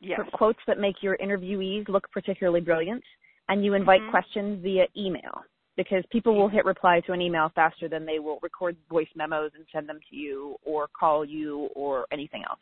Yes. 0.00 0.16
for 0.16 0.24
quotes 0.36 0.58
that 0.66 0.78
make 0.78 1.02
your 1.02 1.16
interviewees 1.18 1.88
look 1.88 2.10
particularly 2.12 2.60
brilliant 2.60 3.02
and 3.48 3.64
you 3.64 3.74
invite 3.74 4.00
Mhm. 4.02 4.10
questions 4.10 4.62
via 4.62 4.86
email 4.96 5.42
because 5.76 6.04
people 6.10 6.34
will 6.36 6.48
hit 6.48 6.64
reply 6.64 7.00
to 7.06 7.12
an 7.12 7.20
email 7.20 7.50
faster 7.54 7.88
than 7.88 8.04
they 8.04 8.18
will 8.18 8.38
record 8.42 8.76
voice 8.90 9.08
memos 9.16 9.52
and 9.54 9.64
send 9.72 9.88
them 9.88 10.00
to 10.10 10.16
you 10.16 10.56
or 10.64 10.88
call 10.98 11.24
you 11.24 11.68
or 11.74 12.06
anything 12.12 12.42
else 12.48 12.60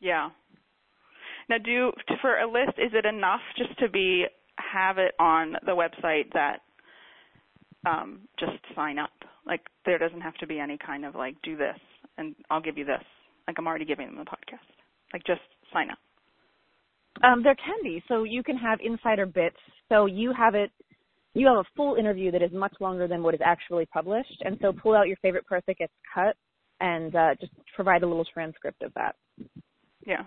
Yeah. 0.00 0.30
Now, 1.48 1.56
do 1.58 1.92
for 2.20 2.38
a 2.38 2.46
list, 2.46 2.78
is 2.78 2.92
it 2.92 3.06
enough 3.06 3.40
just 3.56 3.78
to 3.78 3.88
be 3.88 4.26
have 4.58 4.98
it 4.98 5.14
on 5.18 5.54
the 5.64 5.72
website 5.72 6.32
that 6.34 6.58
um, 7.86 8.20
just 8.38 8.52
sign 8.74 8.98
up? 8.98 9.10
Like 9.46 9.62
there 9.86 9.98
doesn't 9.98 10.20
have 10.20 10.34
to 10.36 10.46
be 10.46 10.58
any 10.58 10.76
kind 10.78 11.04
of 11.06 11.14
like 11.14 11.36
do 11.42 11.56
this 11.56 11.78
and 12.18 12.34
I'll 12.50 12.60
give 12.60 12.76
you 12.76 12.84
this. 12.84 13.02
Like 13.46 13.56
I'm 13.58 13.66
already 13.66 13.86
giving 13.86 14.06
them 14.06 14.16
the 14.16 14.24
podcast. 14.24 14.66
Like 15.12 15.24
just 15.24 15.40
sign 15.72 15.90
up. 15.90 15.98
Um, 17.24 17.42
there 17.42 17.54
can 17.56 17.76
be. 17.82 18.02
So 18.08 18.24
you 18.24 18.42
can 18.42 18.56
have 18.56 18.78
insider 18.84 19.24
bits. 19.24 19.56
So 19.88 20.06
you 20.06 20.32
have 20.36 20.54
it 20.54 20.70
you 21.38 21.46
have 21.46 21.58
a 21.58 21.64
full 21.76 21.94
interview 21.96 22.30
that 22.32 22.42
is 22.42 22.52
much 22.52 22.74
longer 22.80 23.06
than 23.06 23.22
what 23.22 23.34
is 23.34 23.40
actually 23.44 23.86
published. 23.86 24.42
And 24.44 24.58
so 24.60 24.72
pull 24.72 24.94
out 24.94 25.06
your 25.06 25.16
favorite 25.22 25.46
part 25.46 25.64
that 25.66 25.78
gets 25.78 25.92
cut 26.14 26.36
and 26.80 27.14
uh, 27.14 27.34
just 27.40 27.52
provide 27.74 28.02
a 28.02 28.06
little 28.06 28.24
transcript 28.24 28.82
of 28.82 28.92
that. 28.94 29.14
Yeah. 30.06 30.24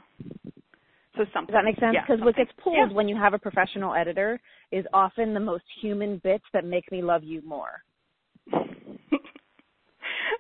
So 1.18 1.26
something. 1.34 1.54
Does 1.54 1.62
that 1.62 1.66
make 1.66 1.80
sense? 1.80 1.98
Because 2.02 2.20
yeah, 2.20 2.26
what 2.26 2.36
gets 2.36 2.52
pulled 2.64 2.92
yeah. 2.92 2.96
when 2.96 3.10
you 3.10 3.18
have 3.18 3.34
a 3.34 3.40
professional 3.40 3.94
editor 3.94 4.40
is 4.72 4.86
often 4.94 5.34
the 5.34 5.40
most 5.40 5.64
human 5.82 6.22
bits 6.24 6.46
that 6.54 6.64
make 6.64 6.90
me 6.92 7.02
love 7.02 7.24
you 7.24 7.42
more. 7.46 7.82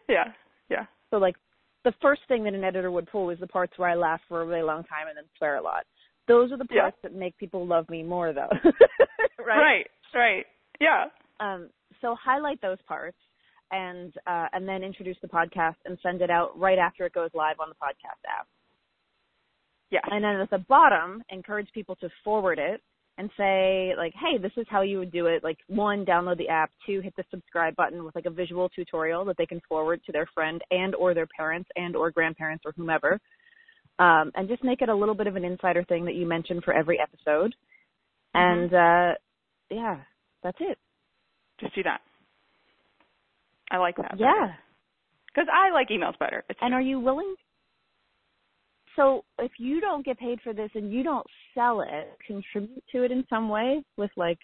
yeah, 0.07 0.25
yeah. 0.69 0.85
So 1.09 1.17
like 1.17 1.35
the 1.83 1.93
first 2.01 2.21
thing 2.27 2.43
that 2.45 2.53
an 2.53 2.63
editor 2.63 2.91
would 2.91 3.07
pull 3.07 3.29
is 3.31 3.39
the 3.39 3.47
parts 3.47 3.73
where 3.77 3.89
I 3.89 3.95
laugh 3.95 4.21
for 4.29 4.41
a 4.41 4.45
really 4.45 4.63
long 4.63 4.83
time 4.83 5.07
and 5.09 5.17
then 5.17 5.25
swear 5.37 5.57
a 5.57 5.61
lot. 5.61 5.83
Those 6.27 6.51
are 6.51 6.57
the 6.57 6.65
parts 6.65 6.97
yeah. 7.03 7.09
that 7.09 7.15
make 7.15 7.37
people 7.37 7.67
love 7.67 7.89
me 7.89 8.03
more 8.03 8.31
though. 8.31 8.49
right? 9.39 9.57
Right, 9.57 9.85
right. 10.13 10.45
Yeah. 10.81 11.05
Um 11.39 11.69
so 12.01 12.15
highlight 12.21 12.61
those 12.61 12.81
parts 12.87 13.17
and 13.71 14.13
uh 14.27 14.47
and 14.51 14.67
then 14.67 14.83
introduce 14.83 15.17
the 15.21 15.27
podcast 15.27 15.77
and 15.85 15.97
send 16.03 16.21
it 16.21 16.29
out 16.29 16.57
right 16.59 16.79
after 16.79 17.05
it 17.05 17.13
goes 17.13 17.29
live 17.33 17.59
on 17.59 17.69
the 17.69 17.75
podcast 17.75 18.19
app. 18.27 18.47
Yeah. 19.91 19.99
And 20.09 20.23
then 20.23 20.37
at 20.37 20.49
the 20.49 20.65
bottom, 20.69 21.23
encourage 21.29 21.67
people 21.73 21.95
to 21.97 22.09
forward 22.23 22.59
it 22.59 22.81
and 23.17 23.29
say 23.37 23.93
like, 23.97 24.13
hey, 24.15 24.37
this 24.41 24.53
is 24.57 24.65
how 24.69 24.81
you 24.81 24.97
would 24.97 25.11
do 25.11 25.27
it. 25.27 25.43
Like 25.43 25.57
one, 25.67 26.05
download 26.05 26.37
the 26.37 26.47
app. 26.47 26.71
Two, 26.85 27.01
hit 27.01 27.13
the 27.17 27.25
subscribe 27.29 27.75
button 27.75 28.03
with 28.03 28.15
like 28.15 28.25
a 28.25 28.31
visual 28.31 28.69
tutorial 28.69 29.25
that 29.25 29.37
they 29.37 29.45
can 29.45 29.61
forward 29.67 30.01
to 30.05 30.11
their 30.11 30.27
friend 30.33 30.61
and 30.71 30.95
or 30.95 31.13
their 31.13 31.27
parents 31.37 31.69
and 31.75 31.95
or 31.95 32.09
grandparents 32.09 32.63
or 32.65 32.73
whomever. 32.75 33.19
Um, 33.99 34.31
and 34.35 34.47
just 34.47 34.63
make 34.63 34.81
it 34.81 34.89
a 34.89 34.95
little 34.95 35.13
bit 35.13 35.27
of 35.27 35.35
an 35.35 35.43
insider 35.43 35.83
thing 35.83 36.05
that 36.05 36.15
you 36.15 36.25
mention 36.25 36.61
for 36.61 36.73
every 36.73 36.99
episode. 36.99 37.53
Mm-hmm. 38.35 38.39
And 38.39 38.73
uh 38.73 39.15
yeah, 39.69 39.97
that's 40.43 40.57
it. 40.59 40.77
Just 41.59 41.75
do 41.75 41.83
that. 41.83 42.01
I 43.69 43.77
like 43.77 43.95
that. 43.97 44.15
Yeah. 44.17 44.53
Because 45.27 45.47
I 45.51 45.71
like 45.71 45.89
emails 45.89 46.17
better. 46.19 46.43
It's 46.49 46.59
And 46.61 46.73
are 46.73 46.81
you 46.81 46.99
willing 46.99 47.35
so 48.95 49.23
if 49.39 49.51
you 49.57 49.79
don't 49.79 50.05
get 50.05 50.19
paid 50.19 50.39
for 50.41 50.53
this 50.53 50.69
and 50.75 50.91
you 50.91 51.03
don't 51.03 51.25
sell 51.55 51.81
it, 51.81 52.17
contribute 52.25 52.83
to 52.91 53.03
it 53.03 53.11
in 53.11 53.25
some 53.29 53.49
way 53.49 53.83
with 53.97 54.11
like 54.17 54.39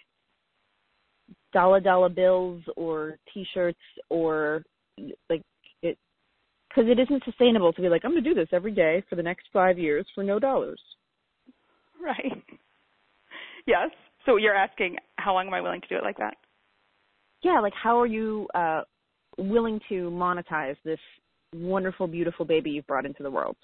dollar 1.53 1.79
dollar 1.79 2.09
bills 2.09 2.63
or 2.75 3.17
t-shirts 3.33 3.79
or 4.09 4.63
like 5.29 5.41
it 5.81 5.97
because 6.69 6.89
it 6.89 6.99
isn't 6.99 7.23
sustainable 7.25 7.73
to 7.73 7.81
be 7.81 7.89
like 7.89 8.03
I'm 8.05 8.11
going 8.11 8.23
to 8.23 8.29
do 8.29 8.35
this 8.35 8.49
every 8.53 8.71
day 8.71 9.03
for 9.09 9.15
the 9.15 9.23
next 9.23 9.47
5 9.51 9.77
years 9.77 10.05
for 10.15 10.23
no 10.23 10.39
dollars. 10.39 10.81
Right. 12.01 12.43
Yes. 13.65 13.89
So 14.27 14.35
you're 14.35 14.55
asking 14.55 14.97
how 15.15 15.33
long 15.33 15.47
am 15.47 15.53
I 15.55 15.61
willing 15.61 15.81
to 15.81 15.87
do 15.87 15.95
it 15.95 16.03
like 16.03 16.17
that? 16.17 16.35
Yeah, 17.41 17.59
like 17.61 17.73
how 17.73 17.99
are 17.99 18.05
you 18.05 18.47
uh 18.53 18.81
willing 19.37 19.79
to 19.89 20.09
monetize 20.11 20.75
this 20.83 20.99
wonderful 21.55 22.07
beautiful 22.07 22.45
baby 22.45 22.71
you've 22.71 22.87
brought 22.87 23.05
into 23.05 23.23
the 23.23 23.31
world? 23.31 23.55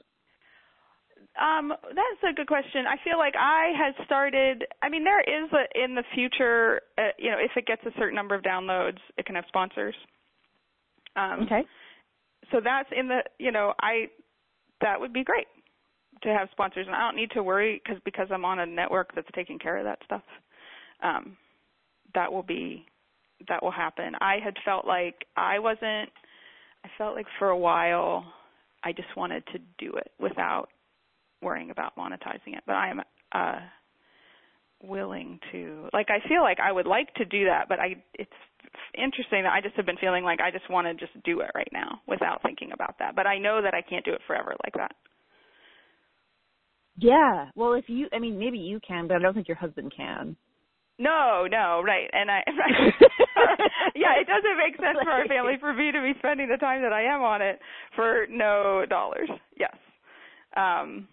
Um, 1.39 1.74
that's 1.82 2.32
a 2.32 2.34
good 2.34 2.48
question. 2.48 2.86
I 2.88 2.98
feel 3.03 3.17
like 3.17 3.34
I 3.38 3.72
had 3.75 4.05
started. 4.05 4.65
I 4.84 4.89
mean, 4.89 5.03
there 5.03 5.22
is 5.22 5.50
a 5.51 5.84
in 5.84 5.96
the 5.96 6.03
future. 6.13 6.82
Uh, 6.98 7.10
you 7.17 7.32
know, 7.32 7.38
if 7.39 7.51
it 7.55 7.65
gets 7.65 7.82
a 7.86 7.91
certain 7.98 8.15
number 8.15 8.36
of 8.36 8.43
downloads, 8.43 9.00
it 9.17 9.25
can 9.25 9.36
have 9.36 9.46
sponsors. 9.48 9.96
Um, 11.15 11.41
Okay. 11.43 11.63
So 12.51 12.60
that's 12.63 12.89
in 12.96 13.08
the. 13.08 13.24
You 13.39 13.51
know, 13.51 13.74
I 13.82 14.10
that 14.82 15.00
would 15.00 15.13
be 15.13 15.24
great 15.24 15.48
to 16.22 16.29
have 16.29 16.50
sponsors, 16.51 16.86
and 16.86 16.96
I 16.96 17.00
don't 17.00 17.15
need 17.15 17.32
to 17.32 17.41
worry 17.41 17.82
because 17.84 18.01
because 18.05 18.27
I'm 18.32 18.46
on 18.46 18.60
a 18.60 18.65
network 18.65 19.15
that's 19.15 19.27
taking 19.34 19.58
care 19.58 19.77
of 19.77 19.86
that 19.86 20.00
stuff. 20.05 20.24
Um, 21.04 21.38
that 22.16 22.32
will 22.32 22.44
be 22.44 22.86
that 23.48 23.62
will 23.62 23.72
happen. 23.72 24.14
I 24.22 24.38
had 24.44 24.56
felt 24.64 24.86
like 24.86 25.26
I 25.36 25.60
wasn't. 25.60 26.10
I 26.86 26.90
felt 26.98 27.16
like 27.16 27.28
for 27.40 27.50
a 27.50 27.58
while, 27.58 28.26
I 28.84 28.92
just 28.92 29.16
wanted 29.16 29.44
to 29.48 29.60
do 29.78 29.94
it 29.98 30.12
without 30.20 30.68
worrying 31.42 31.72
about 31.72 31.96
monetizing 31.98 32.56
it. 32.56 32.64
But 32.66 32.76
I 32.76 32.90
am 32.90 33.02
uh 33.34 33.60
willing 34.84 35.40
to 35.52 35.90
like 35.94 36.08
I 36.10 36.28
feel 36.28 36.42
like 36.42 36.60
I 36.60 36.72
would 36.72 36.88
like 36.88 37.14
to 37.16 37.26
do 37.26 37.46
that, 37.46 37.68
but 37.70 37.80
I 37.80 38.04
it's 38.14 38.32
interesting 38.98 39.44
that 39.44 39.54
I 39.54 39.62
just 39.62 39.76
have 39.76 39.86
been 39.86 39.98
feeling 39.98 40.24
like 40.24 40.40
I 40.42 40.52
just 40.52 40.70
want 40.70 40.88
to 40.88 40.94
just 40.94 41.22
do 41.24 41.40
it 41.42 41.52
right 41.56 41.70
now 41.72 42.02
without 42.08 42.42
thinking 42.44 42.72
about 42.74 42.96
that. 43.00 43.16
But 43.16 43.28
I 43.28 43.38
know 43.38 43.62
that 43.62 43.74
I 43.74 43.82
can't 43.82 44.06
do 44.06 44.14
it 44.14 44.22
forever 44.28 44.56
like 44.64 44.74
that. 44.76 44.96
Yeah. 46.98 47.50
Well, 47.56 47.74
if 47.74 47.86
you 47.88 48.08
I 48.14 48.20
mean 48.20 48.38
maybe 48.38 48.58
you 48.58 48.80
can, 48.86 49.08
but 49.08 49.18
I 49.18 49.20
don't 49.20 49.34
think 49.34 49.48
your 49.48 49.58
husband 49.58 49.94
can. 49.96 50.36
No, 51.00 51.48
no, 51.50 51.82
right. 51.86 52.10
And 52.14 52.30
I 52.30 52.44
right. 52.48 52.94
yeah, 53.96 54.20
it 54.20 54.28
doesn't 54.28 54.58
make 54.58 54.76
sense 54.78 54.98
for 55.02 55.10
our 55.10 55.26
family 55.28 55.54
for 55.60 55.74
me 55.74 55.92
to 55.92 56.02
be 56.02 56.14
spending 56.20 56.50
the 56.50 56.58
time 56.58 56.82
that 56.84 56.94
I 56.94 57.04
am 57.04 57.22
on 57.22 57.42
it 57.42 57.60
for 57.96 58.28
no 58.30 58.86
dollars. 58.88 59.30
Yes. 59.58 59.76
Um 60.56 61.08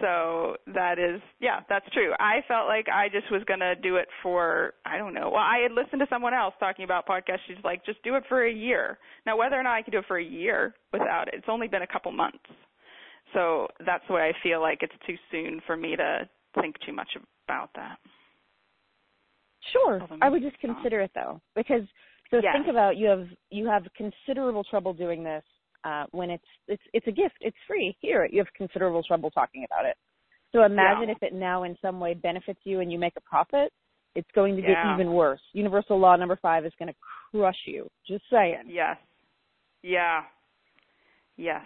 so 0.00 0.56
that 0.66 0.98
is 0.98 1.20
yeah 1.40 1.60
that's 1.68 1.86
true 1.92 2.12
i 2.18 2.40
felt 2.48 2.66
like 2.66 2.86
i 2.88 3.08
just 3.08 3.30
was 3.30 3.42
going 3.44 3.60
to 3.60 3.74
do 3.76 3.96
it 3.96 4.08
for 4.22 4.74
i 4.84 4.98
don't 4.98 5.14
know 5.14 5.30
well 5.30 5.42
i 5.42 5.58
had 5.62 5.72
listened 5.72 6.00
to 6.00 6.06
someone 6.10 6.34
else 6.34 6.54
talking 6.58 6.84
about 6.84 7.06
podcasts 7.06 7.38
she's 7.46 7.56
like 7.64 7.84
just 7.86 8.02
do 8.02 8.14
it 8.16 8.24
for 8.28 8.46
a 8.46 8.52
year 8.52 8.98
now 9.26 9.36
whether 9.36 9.58
or 9.58 9.62
not 9.62 9.74
i 9.74 9.82
can 9.82 9.92
do 9.92 9.98
it 9.98 10.04
for 10.08 10.18
a 10.18 10.24
year 10.24 10.74
without 10.92 11.28
it 11.28 11.34
it's 11.34 11.46
only 11.48 11.68
been 11.68 11.82
a 11.82 11.86
couple 11.86 12.10
months 12.10 12.38
so 13.32 13.68
that's 13.84 14.04
why 14.08 14.26
i 14.28 14.32
feel 14.42 14.60
like 14.60 14.78
it's 14.82 14.92
too 15.06 15.16
soon 15.30 15.60
for 15.66 15.76
me 15.76 15.94
to 15.94 16.28
think 16.60 16.74
too 16.84 16.92
much 16.92 17.08
about 17.46 17.70
that 17.76 17.98
Sure. 19.72 20.00
I 20.20 20.28
would 20.28 20.42
just 20.42 20.58
consider 20.58 21.00
it 21.00 21.10
though, 21.14 21.40
because 21.54 21.82
so 22.30 22.40
Yes. 22.42 22.52
think 22.52 22.66
about 22.68 22.96
you 22.96 23.06
have 23.08 23.26
you 23.50 23.66
have 23.66 23.84
considerable 23.96 24.64
trouble 24.64 24.92
doing 24.92 25.22
this 25.22 25.44
uh, 25.84 26.04
when 26.10 26.30
it's 26.30 26.44
it's 26.68 26.82
it's 26.92 27.06
a 27.06 27.12
gift. 27.12 27.36
It's 27.40 27.56
free. 27.66 27.96
Here 28.00 28.26
you 28.30 28.38
have 28.38 28.52
considerable 28.56 29.02
trouble 29.02 29.30
talking 29.30 29.64
about 29.64 29.84
it. 29.86 29.96
So 30.52 30.62
imagine 30.64 31.08
Yeah. 31.08 31.14
if 31.16 31.22
it 31.22 31.32
now 31.34 31.64
in 31.64 31.76
some 31.82 32.00
way 32.00 32.14
benefits 32.14 32.60
you 32.64 32.80
and 32.80 32.90
you 32.90 32.98
make 32.98 33.14
a 33.16 33.20
profit. 33.22 33.72
It's 34.14 34.30
going 34.34 34.56
to 34.56 34.62
get 34.62 34.70
Yeah. 34.70 34.94
even 34.94 35.12
worse. 35.12 35.42
Universal 35.52 35.98
law 35.98 36.16
number 36.16 36.36
five 36.36 36.64
is 36.64 36.72
going 36.78 36.88
to 36.88 36.94
crush 37.30 37.66
you. 37.66 37.90
Just 38.06 38.24
saying. 38.30 38.62
yes 38.66 38.96
yeah 39.82 40.22
yes 41.36 41.60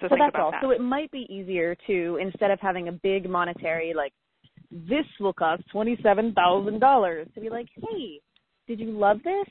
so, 0.00 0.08
So 0.08 0.08
think 0.08 0.20
that's 0.20 0.34
about 0.34 0.42
all. 0.42 0.50
that 0.52 0.62
So 0.62 0.70
it 0.70 0.80
might 0.80 1.10
be 1.10 1.26
easier 1.32 1.76
to 1.86 2.18
instead 2.20 2.50
of 2.50 2.58
having 2.60 2.88
a 2.88 2.92
big 2.92 3.28
monetary 3.28 3.92
like 3.94 4.12
this 4.74 5.06
will 5.20 5.32
cost 5.32 5.62
twenty 5.70 5.96
seven 6.02 6.32
thousand 6.34 6.80
dollars 6.80 7.28
to 7.34 7.40
be 7.40 7.48
like, 7.48 7.68
hey, 7.76 8.20
did 8.66 8.80
you 8.80 8.90
love 8.90 9.18
this? 9.22 9.46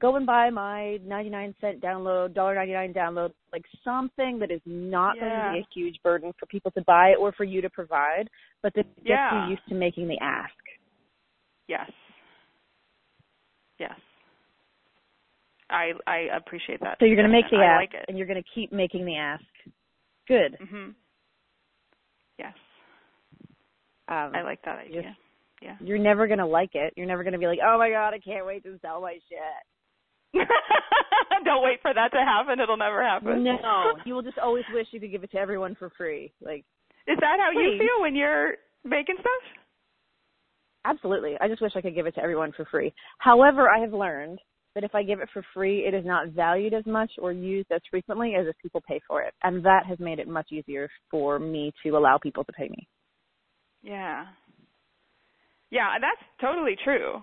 Go 0.00 0.16
and 0.16 0.26
buy 0.26 0.50
my 0.50 0.98
ninety 1.04 1.30
nine 1.30 1.54
cent 1.60 1.80
download, 1.80 2.34
dollar 2.34 2.54
ninety 2.56 2.72
nine 2.74 2.92
download, 2.92 3.30
like 3.52 3.64
something 3.84 4.38
that 4.40 4.50
is 4.50 4.60
not 4.66 5.18
going 5.18 5.30
to 5.30 5.50
be 5.54 5.58
a 5.60 5.66
huge 5.74 5.96
burden 6.02 6.32
for 6.38 6.46
people 6.46 6.70
to 6.72 6.82
buy 6.82 7.14
or 7.18 7.32
for 7.32 7.44
you 7.44 7.60
to 7.60 7.70
provide, 7.70 8.28
but 8.62 8.72
that 8.74 8.86
gets 8.96 9.08
Yeah. 9.08 9.44
you 9.46 9.50
used 9.52 9.66
to 9.68 9.74
making 9.74 10.08
the 10.08 10.18
ask. 10.20 10.52
Yes. 11.68 11.90
Yes. 13.78 13.98
I 15.70 15.92
I 16.06 16.36
appreciate 16.36 16.80
that. 16.80 16.98
So 17.00 17.06
you're 17.06 17.16
going 17.16 17.26
to 17.28 17.32
make 17.32 17.50
the. 17.50 17.56
I 17.56 17.64
ask, 17.64 17.92
like 17.94 18.04
and 18.06 18.18
you're 18.18 18.26
going 18.26 18.42
to 18.42 18.48
keep 18.54 18.72
making 18.72 19.06
the 19.06 19.16
ask. 19.16 19.44
Good. 20.28 20.56
Mhm. 20.60 20.94
Yes. 22.38 22.54
Um, 24.08 24.32
I 24.34 24.42
like 24.42 24.60
that 24.64 24.78
idea. 24.78 25.02
just- 25.02 25.18
yeah. 25.62 25.76
You're 25.80 25.98
never 25.98 26.26
going 26.26 26.40
to 26.40 26.46
like 26.46 26.74
it. 26.74 26.92
You're 26.96 27.06
never 27.06 27.22
going 27.22 27.32
to 27.32 27.38
be 27.38 27.46
like, 27.46 27.60
oh 27.64 27.78
my 27.78 27.88
god, 27.88 28.12
I 28.12 28.18
can't 28.18 28.44
wait 28.44 28.64
to 28.64 28.78
sell 28.82 29.00
my 29.00 29.14
shit. 29.30 30.42
Don't 31.44 31.64
wait 31.64 31.80
for 31.80 31.94
that 31.94 32.10
to 32.12 32.18
happen. 32.18 32.60
It'll 32.60 32.76
never 32.76 33.02
happen. 33.02 33.44
No, 33.44 33.56
you 34.04 34.14
will 34.14 34.22
just 34.22 34.36
always 34.38 34.64
wish 34.74 34.88
you 34.90 35.00
could 35.00 35.10
give 35.10 35.22
it 35.24 35.30
to 35.30 35.38
everyone 35.38 35.74
for 35.78 35.90
free. 35.96 36.32
Like, 36.42 36.64
Is 37.06 37.16
that 37.20 37.38
how 37.40 37.50
you 37.58 37.78
feel 37.78 38.02
when 38.02 38.14
you're 38.14 38.54
making 38.84 39.14
stuff? 39.20 39.60
absolutely. 40.84 41.34
I 41.40 41.48
just 41.48 41.62
wish 41.62 41.72
I 41.76 41.80
could 41.80 41.94
give 41.94 42.06
it 42.06 42.14
to 42.16 42.22
everyone 42.22 42.52
for 42.52 42.66
free. 42.66 42.92
However, 43.18 43.70
I 43.70 43.78
have 43.80 43.92
learned 43.94 44.38
that 44.74 44.84
if 44.84 44.94
I 44.94 45.02
give 45.02 45.20
it 45.20 45.28
for 45.32 45.42
free, 45.54 45.86
it 45.86 45.94
is 45.94 46.04
not 46.04 46.28
valued 46.30 46.74
as 46.74 46.84
much 46.84 47.10
or 47.18 47.32
used 47.32 47.70
as 47.72 47.80
frequently 47.90 48.34
as 48.34 48.46
if 48.46 48.54
people 48.60 48.82
pay 48.86 49.00
for 49.08 49.22
it. 49.22 49.32
And 49.44 49.64
that 49.64 49.86
has 49.88 49.98
made 49.98 50.18
it 50.18 50.28
much 50.28 50.48
easier 50.52 50.88
for 51.10 51.38
me 51.38 51.72
to 51.84 51.90
allow 51.96 52.18
people 52.18 52.44
to 52.44 52.52
pay 52.52 52.68
me. 52.68 52.86
Yeah. 53.84 54.26
Yeah, 55.70 55.98
that's 56.00 56.22
totally 56.40 56.76
true. 56.84 57.20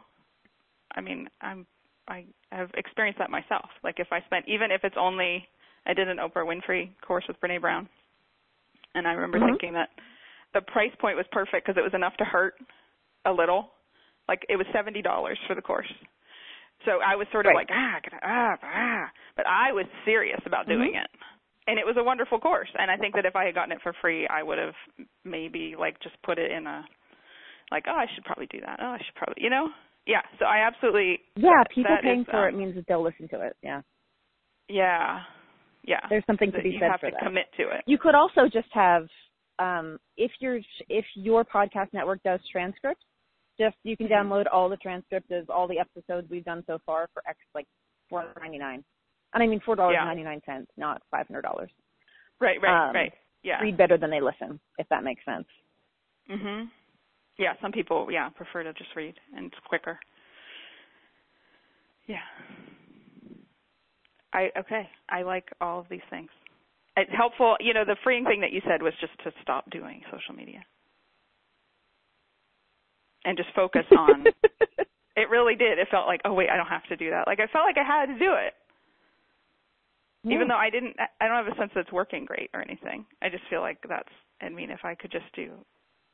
I 0.95 1.01
mean, 1.01 1.27
I'm 1.41 1.67
I 2.07 2.25
have 2.51 2.69
experienced 2.75 3.19
that 3.19 3.29
myself. 3.31 3.69
Like 3.83 3.99
if 3.99 4.07
I 4.11 4.21
spent 4.27 4.45
even 4.47 4.71
if 4.71 4.83
it's 4.83 4.97
only 4.99 5.47
I 5.85 5.93
did 5.93 6.09
an 6.09 6.17
Oprah 6.17 6.45
Winfrey 6.45 6.91
course 7.05 7.25
with 7.27 7.39
Brene 7.41 7.61
Brown. 7.61 7.89
And 8.95 9.07
I 9.07 9.13
remember 9.13 9.39
Mhm. 9.39 9.47
thinking 9.47 9.73
that 9.73 9.89
the 10.53 10.61
price 10.61 10.91
point 10.99 11.17
was 11.17 11.25
perfect 11.31 11.65
because 11.65 11.77
it 11.79 11.83
was 11.83 11.93
enough 11.93 12.17
to 12.17 12.25
hurt 12.25 12.55
a 13.25 13.31
little. 13.31 13.71
Like 14.27 14.45
it 14.49 14.57
was 14.57 14.67
$70 14.75 15.03
for 15.47 15.55
the 15.55 15.61
course. 15.61 15.91
So 16.85 16.99
I 17.05 17.15
was 17.15 17.27
sort 17.31 17.45
of 17.45 17.53
Right. 17.53 17.55
like 17.55 17.69
ah, 17.71 17.99
ah, 18.23 18.57
ah, 18.63 19.11
but 19.37 19.47
I 19.47 19.71
was 19.71 19.85
serious 20.05 20.41
about 20.45 20.67
doing 20.67 20.93
Mhm. 20.93 20.95
it. 20.95 21.09
And 21.67 21.77
it 21.79 21.85
was 21.85 21.95
a 21.97 22.03
wonderful 22.03 22.39
course. 22.39 22.69
And 22.77 22.89
I 22.89 22.97
think 22.97 23.13
that 23.15 23.25
if 23.25 23.35
I 23.35 23.45
had 23.45 23.55
gotten 23.55 23.71
it 23.71 23.81
for 23.83 23.93
free, 24.01 24.27
I 24.27 24.41
would 24.43 24.57
have 24.57 24.73
maybe 25.23 25.75
like 25.77 25.99
just 26.01 26.15
put 26.23 26.39
it 26.39 26.51
in 26.51 26.65
a 26.67 26.83
like, 27.71 27.85
oh, 27.87 27.91
I 27.95 28.05
should 28.13 28.25
probably 28.25 28.47
do 28.47 28.59
that. 28.61 28.79
Oh, 28.81 28.87
I 28.87 28.97
should 28.97 29.15
probably, 29.15 29.41
you 29.43 29.49
know? 29.49 29.69
Yeah. 30.05 30.21
So 30.39 30.45
I 30.45 30.65
absolutely 30.67 31.19
Yeah, 31.35 31.61
that- 31.63 31.69
people 31.69 31.91
that 31.95 32.03
paying 32.03 32.21
is, 32.21 32.25
for 32.29 32.47
it 32.49 32.53
um, 32.53 32.59
means 32.59 32.75
that 32.75 32.85
they'll 32.87 33.03
listen 33.03 33.27
to 33.29 33.41
it. 33.41 33.55
Yeah. 33.61 33.81
Yeah. 34.67 35.19
Yeah. 35.83 35.99
There's 36.09 36.25
something 36.25 36.51
to 36.51 36.57
that 36.57 36.63
be 36.63 36.71
you 36.71 36.79
said 36.79 36.91
have 36.91 36.99
for 36.99 37.09
to 37.09 37.15
that. 37.19 37.23
commit 37.23 37.45
to 37.57 37.63
it. 37.69 37.83
You 37.85 37.97
could 37.97 38.15
also 38.15 38.47
just 38.51 38.69
have 38.73 39.07
um 39.59 39.99
if 40.17 40.31
your 40.39 40.59
if 40.89 41.05
your 41.15 41.43
podcast 41.45 41.93
network 41.93 42.21
does 42.23 42.39
transcripts, 42.51 43.03
just 43.59 43.75
you 43.83 43.95
can 43.97 44.07
Mhm. 44.07 44.11
download 44.11 44.45
all 44.51 44.69
the 44.69 44.77
transcripts 44.77 45.29
of 45.31 45.49
all 45.49 45.67
the 45.67 45.79
episodes 45.79 46.27
we've 46.29 46.45
done 46.45 46.63
so 46.65 46.79
far 46.85 47.07
for 47.13 47.21
X 47.27 47.37
like 47.53 47.67
four 48.09 48.25
ninety 48.41 48.57
nine. 48.57 48.83
And 49.33 49.43
I 49.43 49.47
mean 49.47 49.61
four 49.65 49.75
dollars 49.75 49.95
Yeah. 49.97 50.05
ninety 50.05 50.23
nine 50.23 50.41
cents, 50.45 50.71
not 50.77 51.01
five 51.11 51.27
hundred 51.27 51.41
dollars. 51.43 51.69
Right, 52.39 52.61
right, 52.61 52.89
um, 52.89 52.95
right. 52.95 53.13
Yeah. 53.43 53.59
Read 53.61 53.77
better 53.77 53.97
than 53.97 54.09
they 54.09 54.21
listen, 54.21 54.59
if 54.77 54.87
that 54.89 55.03
makes 55.03 55.23
sense. 55.25 55.47
Mhm. 56.29 56.69
Yeah, 57.37 57.53
some 57.61 57.71
people 57.71 58.07
yeah, 58.11 58.29
prefer 58.29 58.63
to 58.63 58.73
just 58.73 58.95
read 58.95 59.15
and 59.35 59.47
it's 59.47 59.59
quicker. 59.67 59.99
Yeah. 62.07 62.21
I 64.33 64.49
okay. 64.57 64.89
I 65.09 65.23
like 65.23 65.49
all 65.59 65.79
of 65.79 65.85
these 65.89 66.01
things. 66.09 66.29
It's 66.97 67.11
helpful, 67.15 67.55
you 67.59 67.73
know, 67.73 67.85
the 67.85 67.95
freeing 68.03 68.25
thing 68.25 68.41
that 68.41 68.51
you 68.51 68.61
said 68.67 68.81
was 68.81 68.93
just 68.99 69.13
to 69.23 69.31
stop 69.41 69.69
doing 69.69 70.01
social 70.11 70.35
media. 70.35 70.63
And 73.23 73.37
just 73.37 73.49
focus 73.55 73.85
on 73.97 74.25
it 75.15 75.29
really 75.29 75.55
did. 75.55 75.79
It 75.79 75.87
felt 75.89 76.07
like, 76.07 76.21
oh 76.25 76.33
wait, 76.33 76.49
I 76.49 76.57
don't 76.57 76.67
have 76.67 76.83
to 76.89 76.97
do 76.97 77.09
that. 77.11 77.27
Like 77.27 77.39
I 77.39 77.47
felt 77.47 77.65
like 77.65 77.77
I 77.77 77.83
had 77.87 78.07
to 78.07 78.19
do 78.19 78.33
it. 78.33 78.53
Even 80.25 80.47
though 80.47 80.55
I 80.57 80.69
didn't 80.69 80.95
I 81.19 81.27
don't 81.27 81.43
have 81.43 81.51
a 81.51 81.57
sense 81.57 81.71
that 81.73 81.81
it's 81.81 81.91
working 81.91 82.25
great 82.25 82.49
or 82.53 82.61
anything. 82.61 83.05
I 83.21 83.29
just 83.29 83.43
feel 83.49 83.61
like 83.61 83.77
that's 83.87 84.09
I 84.41 84.49
mean 84.49 84.69
if 84.69 84.83
I 84.83 84.93
could 84.95 85.11
just 85.11 85.25
do 85.35 85.53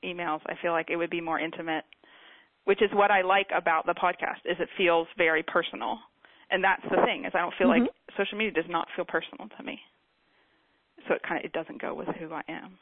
emails, 0.03 0.39
I 0.45 0.53
feel 0.61 0.71
like 0.71 0.89
it 0.89 0.95
would 0.95 1.09
be 1.09 1.21
more 1.21 1.39
intimate, 1.39 1.83
which 2.65 2.81
is 2.81 2.89
what 2.93 3.11
I 3.11 3.21
like 3.21 3.47
about 3.55 3.85
the 3.85 3.93
podcast 3.93 4.45
is 4.45 4.57
it 4.59 4.69
feels 4.77 5.07
very 5.17 5.43
personal. 5.43 5.99
And 6.49 6.63
that's 6.63 6.83
the 6.83 7.03
thing 7.05 7.25
is 7.25 7.33
I 7.35 7.39
don't 7.39 7.53
feel 7.55 7.67
like 7.67 7.83
Mhm. 7.83 8.15
social 8.15 8.37
media 8.37 8.53
does 8.53 8.69
not 8.69 8.87
feel 8.95 9.03
personal 9.05 9.49
to 9.49 9.63
me. 9.63 9.83
So 11.07 11.13
it 11.15 11.23
kind 11.23 11.39
of 11.39 11.45
it 11.45 11.51
doesn't 11.51 11.81
go 11.81 11.93
with 11.93 12.07
who 12.15 12.33
I 12.33 12.43
am. 12.47 12.77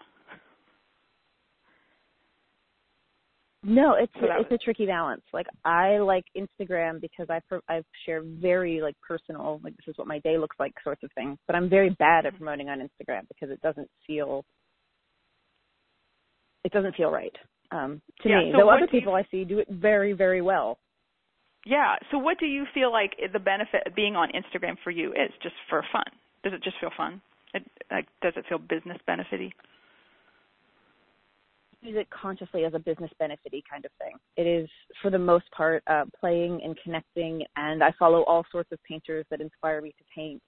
No, 3.68 3.96
it's 3.96 4.14
So 4.22 4.28
that 4.28 4.42
it's 4.42 4.52
a 4.52 4.58
tricky 4.64 4.86
balance. 4.86 5.24
Like 5.34 5.48
I 5.66 5.98
like 5.98 6.26
Instagram 6.38 7.02
because 7.02 7.28
I 7.32 7.40
pro- 7.50 7.62
I 7.68 7.82
share 8.06 8.22
very 8.24 8.80
like 8.80 8.96
personal, 9.06 9.60
like 9.64 9.76
this 9.78 9.88
is 9.88 9.98
what 9.98 10.08
my 10.08 10.20
day 10.20 10.38
looks 10.38 10.56
like 10.60 10.72
sorts 10.84 11.02
of 11.04 11.10
things. 11.16 11.38
But 11.48 11.56
I'm 11.56 11.68
very 11.68 11.90
bad 11.90 12.28
at 12.28 12.38
promoting 12.38 12.70
on 12.70 12.80
Instagram 12.80 13.28
because 13.28 13.50
it 13.50 13.60
doesn't 13.62 13.90
feel 14.06 14.46
it 16.64 16.72
doesn't 16.72 16.96
feel 16.96 17.10
right 17.12 17.36
um, 17.72 18.02
to 18.22 18.30
Yeah, 18.30 18.40
me. 18.40 18.52
so 18.54 18.60
Though 18.60 18.70
other 18.70 18.86
do 18.86 18.96
you- 18.96 19.00
people 19.02 19.16
I 19.16 19.24
see 19.32 19.44
do 19.46 19.60
it 19.60 19.68
very 19.70 20.14
very 20.14 20.42
well. 20.42 20.78
Yeah. 21.66 21.96
So 22.12 22.20
what 22.20 22.38
do 22.40 22.46
you 22.46 22.66
feel 22.76 22.92
like 22.92 23.14
the 23.34 23.40
benefit 23.40 23.82
of 23.88 23.96
being 23.96 24.16
on 24.16 24.30
Instagram 24.32 24.78
for 24.84 24.92
you 24.92 25.12
is 25.14 25.32
just 25.42 25.56
for 25.70 25.84
fun? 25.92 26.06
Does 26.44 26.54
it 26.54 26.62
just 26.64 26.78
feel 26.80 26.92
fun? 26.96 27.20
It, 27.56 27.64
like 27.90 28.06
does 28.22 28.34
it 28.36 28.46
feel 28.48 28.60
business 28.60 28.98
benefity? 29.10 29.52
Use 31.86 31.98
it 31.98 32.08
consciously 32.10 32.66
as 32.66 32.74
a 32.74 32.80
business 32.80 33.12
benefity 33.22 33.62
kind 33.70 33.86
of 33.86 33.92
thing. 34.00 34.16
It 34.38 34.48
is 34.48 34.68
for 35.02 35.12
the 35.12 35.20
most 35.20 35.46
part 35.52 35.84
uh, 35.88 36.06
playing 36.20 36.62
and 36.64 36.76
connecting, 36.84 37.44
and 37.56 37.84
I 37.84 37.94
follow 38.00 38.24
all 38.24 38.44
sorts 38.52 38.72
of 38.72 38.80
painters 38.84 39.26
that 39.30 39.42
inspire 39.42 39.82
me 39.82 39.90
to 39.98 40.04
paint. 40.16 40.42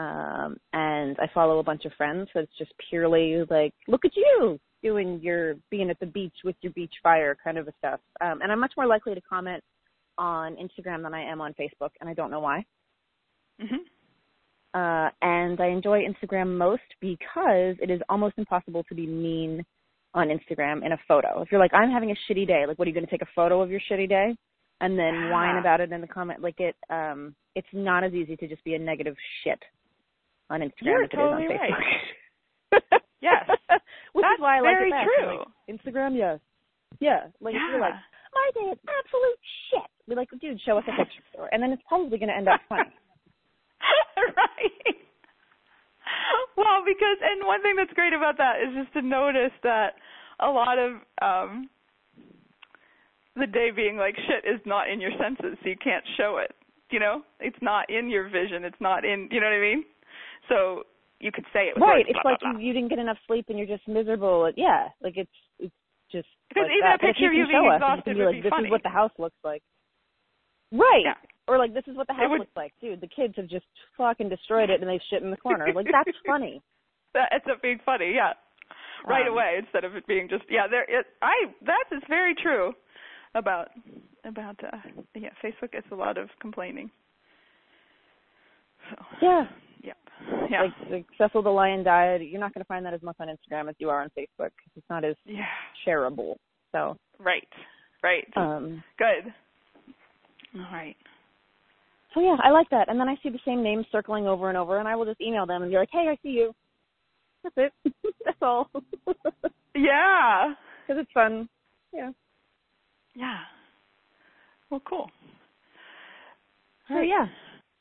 um 0.00 0.56
and 0.72 1.16
I 1.20 1.26
follow 1.32 1.60
a 1.60 1.62
bunch 1.70 1.84
of 1.84 1.92
friends 1.92 2.28
so 2.32 2.40
it's 2.40 2.58
just 2.58 2.72
purely 2.88 3.44
like 3.48 3.72
look 3.86 4.04
at 4.04 4.16
you 4.16 4.58
doing 4.82 5.20
your 5.22 5.54
being 5.70 5.88
at 5.88 6.00
the 6.00 6.06
beach 6.06 6.34
with 6.42 6.56
your 6.62 6.72
beach 6.72 6.94
fire 7.00 7.36
kind 7.44 7.58
of 7.58 7.68
a 7.68 7.72
stuff 7.78 8.00
um 8.20 8.40
and 8.42 8.50
I'm 8.50 8.58
much 8.58 8.72
more 8.76 8.88
likely 8.88 9.14
to 9.14 9.20
comment 9.20 9.62
on 10.18 10.56
Instagram 10.56 11.02
than 11.04 11.14
I 11.14 11.22
am 11.32 11.40
on 11.40 11.54
Facebook 11.54 11.90
and 12.00 12.10
I 12.10 12.14
don't 12.14 12.32
know 12.32 12.40
why 12.48 12.64
Mhm. 13.62 13.82
uh 14.80 15.10
and 15.22 15.60
I 15.60 15.68
enjoy 15.68 15.98
Instagram 16.10 16.48
most 16.66 16.88
because 17.00 17.76
it 17.84 17.90
is 17.96 18.00
almost 18.08 18.34
impossible 18.36 18.82
to 18.88 18.94
be 18.96 19.06
mean 19.06 19.64
on 20.14 20.28
Instagram 20.28 20.84
in 20.86 20.92
a 20.92 20.98
photo 21.08 21.42
if 21.42 21.50
you're 21.50 21.60
like 21.60 21.74
I'm 21.74 21.90
having 21.90 22.10
a 22.10 22.14
shitty 22.32 22.46
day 22.46 22.64
like 22.66 22.78
what 22.78 22.86
are 22.86 22.90
you 22.90 22.94
going 22.94 23.04
to 23.06 23.10
take 23.10 23.22
a 23.22 23.32
photo 23.34 23.60
of 23.60 23.70
your 23.70 23.80
shitty 23.90 24.08
day 24.08 24.34
and 24.80 24.98
then 24.98 25.30
whine 25.30 25.56
Ah. 25.56 25.60
about 25.60 25.80
it 25.80 25.90
in 25.92 26.00
the 26.00 26.06
comment 26.06 26.40
like 26.40 26.58
it 26.60 26.76
um 26.90 27.34
it's 27.54 27.68
not 27.72 28.04
as 28.04 28.12
easy 28.14 28.36
to 28.36 28.46
just 28.48 28.62
be 28.64 28.74
a 28.74 28.78
negative 28.78 29.16
shit 29.42 29.60
on 30.50 30.60
Instagram 30.60 30.82
You're 30.82 31.02
as 31.04 31.10
it 31.10 31.14
is 31.14 31.18
totally 31.18 31.44
on 31.46 31.50
right. 31.50 31.70
Facebook. 31.72 33.00
Yes. 33.24 33.48
Which 34.12 34.22
That's 34.22 34.36
is 34.36 34.42
why 34.42 34.58
I 34.58 34.60
like 34.60 34.76
very 34.76 34.90
it 34.90 34.92
best. 34.92 35.08
true. 35.16 35.38
Like, 35.38 35.48
Instagram, 35.72 36.12
yes. 36.18 36.38
Yeah. 37.00 37.20
Like 37.40 37.54
if 37.54 37.62
you're 37.72 37.80
like, 37.80 37.94
my 38.34 38.50
day 38.52 38.68
is 38.68 38.78
absolute 38.84 39.40
shit. 39.70 39.88
Be 40.06 40.14
like, 40.14 40.28
dude, 40.42 40.60
show 40.60 40.76
us 40.76 40.84
a 40.86 40.92
picture. 40.94 41.48
And 41.50 41.62
then 41.62 41.72
it's 41.72 41.80
probably 41.88 42.18
gonna 42.18 42.34
end 42.36 42.48
up 42.48 42.60
funny. 42.68 42.82
right. 44.36 44.93
Because 46.84 47.18
and 47.22 47.46
one 47.46 47.62
thing 47.62 47.74
that's 47.76 47.92
great 47.92 48.12
about 48.12 48.36
that 48.38 48.60
is 48.62 48.74
just 48.76 48.92
to 48.94 49.02
notice 49.02 49.52
that 49.62 49.94
a 50.40 50.48
lot 50.48 50.78
of 50.78 50.92
um 51.22 51.68
the 53.36 53.46
day 53.46 53.70
being 53.74 53.96
like 53.96 54.14
shit 54.16 54.46
is 54.48 54.60
not 54.64 54.88
in 54.88 55.00
your 55.00 55.10
senses, 55.18 55.58
so 55.62 55.68
you 55.68 55.76
can't 55.82 56.04
show 56.16 56.38
it. 56.38 56.54
You 56.90 57.00
know, 57.00 57.22
it's 57.40 57.58
not 57.60 57.90
in 57.90 58.08
your 58.08 58.28
vision. 58.28 58.64
It's 58.64 58.80
not 58.80 59.04
in. 59.04 59.28
You 59.32 59.40
know 59.40 59.46
what 59.46 59.58
I 59.58 59.60
mean? 59.60 59.84
So 60.48 60.84
you 61.18 61.32
could 61.32 61.44
say 61.52 61.66
it. 61.74 61.80
Right. 61.80 62.04
words, 62.04 62.08
It's 62.10 62.18
blah, 62.22 62.30
like 62.32 62.40
blah, 62.40 62.52
blah. 62.52 62.60
You, 62.60 62.68
you 62.68 62.72
didn't 62.72 62.90
get 62.90 62.98
enough 63.00 63.16
sleep 63.26 63.46
and 63.48 63.58
you're 63.58 63.66
just 63.66 63.86
miserable. 63.88 64.50
Yeah. 64.56 64.88
Like 65.02 65.14
it's 65.16 65.30
it's 65.58 65.74
just 66.12 66.28
Because 66.48 66.68
like 66.70 66.76
even 66.78 66.86
that. 66.86 67.02
a 67.02 67.06
picture 67.06 67.26
of 67.26 67.34
you 67.34 67.46
being 67.48 67.66
us, 67.66 67.80
exhausted 67.82 68.14
you 68.14 68.14
can 68.14 68.18
be 68.22 68.26
like, 68.26 68.34
be 68.36 68.42
this 68.42 68.50
funny. 68.50 68.68
is 68.68 68.70
what 68.70 68.82
the 68.84 68.94
house 68.94 69.10
looks 69.18 69.40
like. 69.42 69.62
Right. 70.70 71.02
Yeah. 71.04 71.18
Or 71.48 71.58
like 71.58 71.74
this 71.74 71.84
is 71.88 71.96
what 71.96 72.06
the 72.06 72.14
house 72.14 72.30
would- 72.30 72.40
looks 72.46 72.54
like, 72.56 72.72
dude. 72.80 73.00
The 73.00 73.08
kids 73.10 73.34
have 73.36 73.48
just 73.48 73.66
fucking 73.98 74.28
destroyed 74.28 74.70
it 74.70 74.80
and 74.80 74.88
they've 74.88 75.02
shit 75.10 75.22
in 75.22 75.30
the 75.32 75.36
corner. 75.40 75.66
Like 75.74 75.86
that's 75.90 76.14
funny. 76.26 76.62
That 77.14 77.32
ends 77.32 77.46
up 77.50 77.62
being 77.62 77.78
funny, 77.84 78.12
yeah. 78.14 78.32
Right 79.06 79.26
Um, 79.26 79.32
away 79.34 79.56
instead 79.58 79.84
of 79.84 79.96
it 79.96 80.06
being 80.06 80.28
just 80.28 80.44
yeah, 80.48 80.66
there 80.68 80.84
it 80.88 81.06
I 81.22 81.34
that 81.66 81.84
is 81.92 82.02
very 82.08 82.34
true 82.34 82.72
about 83.34 83.68
about 84.24 84.56
uh 84.64 84.76
yeah, 85.14 85.30
Facebook 85.42 85.76
is 85.76 85.84
a 85.90 85.94
lot 85.94 86.16
of 86.18 86.28
complaining. 86.40 86.90
So 88.90 88.96
Yeah. 89.22 89.44
Yep. 89.82 89.96
Yeah. 90.50 90.66
Like, 90.90 91.06
Cecil 91.18 91.42
the 91.42 91.50
Lion 91.50 91.82
died. 91.84 92.22
You're 92.22 92.40
not 92.40 92.54
going 92.54 92.62
to 92.62 92.68
find 92.68 92.86
that 92.86 92.94
as 92.94 93.02
much 93.02 93.16
on 93.20 93.28
Instagram 93.28 93.68
as 93.68 93.74
you 93.78 93.90
are 93.90 94.00
on 94.02 94.10
Facebook 94.16 94.50
it's 94.76 94.88
not 94.88 95.04
as 95.04 95.16
yeah. 95.26 95.44
shareable. 95.86 96.36
So, 96.72 96.96
Right. 97.18 97.48
Right. 98.02 98.26
um, 98.36 98.82
Good. 98.98 99.32
All 100.56 100.60
right. 100.72 100.96
so 102.14 102.20
yeah, 102.20 102.36
I 102.42 102.50
like 102.50 102.70
that. 102.70 102.88
And 102.88 102.98
then 102.98 103.08
I 103.08 103.16
see 103.22 103.28
the 103.28 103.38
same 103.44 103.62
names 103.62 103.86
circling 103.92 104.26
over 104.26 104.48
and 104.48 104.56
over, 104.56 104.78
and 104.78 104.86
I 104.88 104.94
will 104.96 105.04
just 105.04 105.20
email 105.20 105.46
them 105.46 105.62
and 105.62 105.70
be 105.70 105.76
like, 105.76 105.88
"Hey, 105.92 106.06
I 106.08 106.16
see 106.22 106.30
you." 106.30 106.54
That's 107.44 107.54
it. 107.84 107.94
That's 108.24 108.38
all. 108.42 108.70
yeah. 109.74 110.54
Because 110.86 111.00
it's 111.00 111.12
fun. 111.12 111.48
Yeah. 111.94 112.10
Yeah. 113.14 113.38
Well, 114.70 114.82
cool. 114.86 115.10
So 116.88 117.00
yeah. 117.00 117.24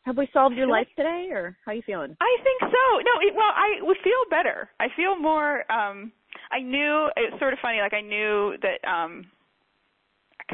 Have 0.06 0.18
we 0.18 0.30
solved 0.32 0.56
your 0.56 0.68
life 0.68 0.88
today, 0.96 1.28
or 1.32 1.58
how 1.66 1.72
are 1.74 1.76
you 1.76 1.82
feeling? 1.86 2.16
I 2.22 2.38
think 2.44 2.62
so. 2.62 2.98
No, 3.00 3.28
it, 3.28 3.34
well, 3.36 3.52
I 3.54 3.82
would 3.82 3.98
feel 4.04 4.24
better. 4.30 4.70
I 4.80 4.88
feel 4.96 5.18
more. 5.18 5.70
um 5.72 6.14
I 6.52 6.60
knew 6.62 7.10
it's 7.18 7.38
sort 7.40 7.52
of 7.52 7.60
funny. 7.62 7.80
Like 7.82 7.94
I 7.94 8.02
knew 8.02 8.56
that. 8.62 8.88
um 8.90 9.26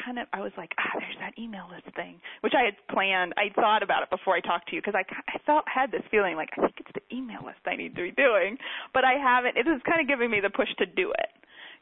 kind 0.04 0.20
of. 0.20 0.28
I 0.34 0.42
was 0.42 0.52
like, 0.58 0.72
ah, 0.80 0.98
there's 1.00 1.18
that 1.20 1.38
email 1.42 1.68
list 1.70 1.94
thing, 1.96 2.20
which 2.42 2.54
I 2.58 2.64
had 2.64 2.76
planned. 2.94 3.34
I 3.38 3.54
thought 3.54 3.84
about 3.84 4.04
it 4.04 4.10
before 4.10 4.36
I 4.36 4.42
talked 4.42 4.70
to 4.70 4.76
you 4.76 4.82
because 4.82 4.96
I, 4.96 5.06
I 5.28 5.40
felt 5.46 5.66
had 5.68 5.92
this 5.92 6.04
feeling 6.12 6.36
like 6.36 6.50
I 6.58 6.62
think 6.62 6.76
it's 6.80 6.92
the 6.94 7.06
email 7.16 7.44
list 7.46 7.60
I 7.66 7.76
need 7.76 7.96
to 7.96 8.04
be 8.04 8.12
doing, 8.12 8.58
but 8.94 9.04
I 9.04 9.20
haven't. 9.20 9.58
It 9.58 9.68
is 9.68 9.82
kind 9.86 10.02
of 10.02 10.08
giving 10.08 10.30
me 10.32 10.40
the 10.42 10.50
push 10.50 10.70
to 10.80 10.86
do 10.86 11.12
it, 11.12 11.32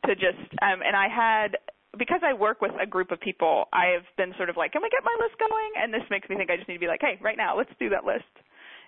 to 0.07 0.15
just. 0.15 0.41
um 0.61 0.81
And 0.81 0.95
I 0.95 1.07
had 1.07 1.57
because 1.97 2.21
I 2.23 2.33
work 2.33 2.61
with 2.61 2.71
a 2.81 2.85
group 2.85 3.11
of 3.11 3.19
people, 3.19 3.65
I 3.73 3.97
have 3.97 4.05
been 4.17 4.33
sort 4.37 4.49
of 4.49 4.57
like, 4.57 4.71
can 4.73 4.81
we 4.81 4.89
get 4.89 5.03
my 5.03 5.15
list 5.19 5.39
going? 5.39 5.71
And 5.81 5.93
this 5.93 6.05
makes 6.09 6.29
me 6.29 6.35
think 6.35 6.51
I 6.51 6.57
just 6.57 6.67
need 6.67 6.75
to 6.75 6.79
be 6.79 6.87
like, 6.87 7.01
hey, 7.01 7.17
right 7.21 7.37
now, 7.37 7.57
let's 7.57 7.71
do 7.79 7.89
that 7.89 8.05
list. 8.05 8.29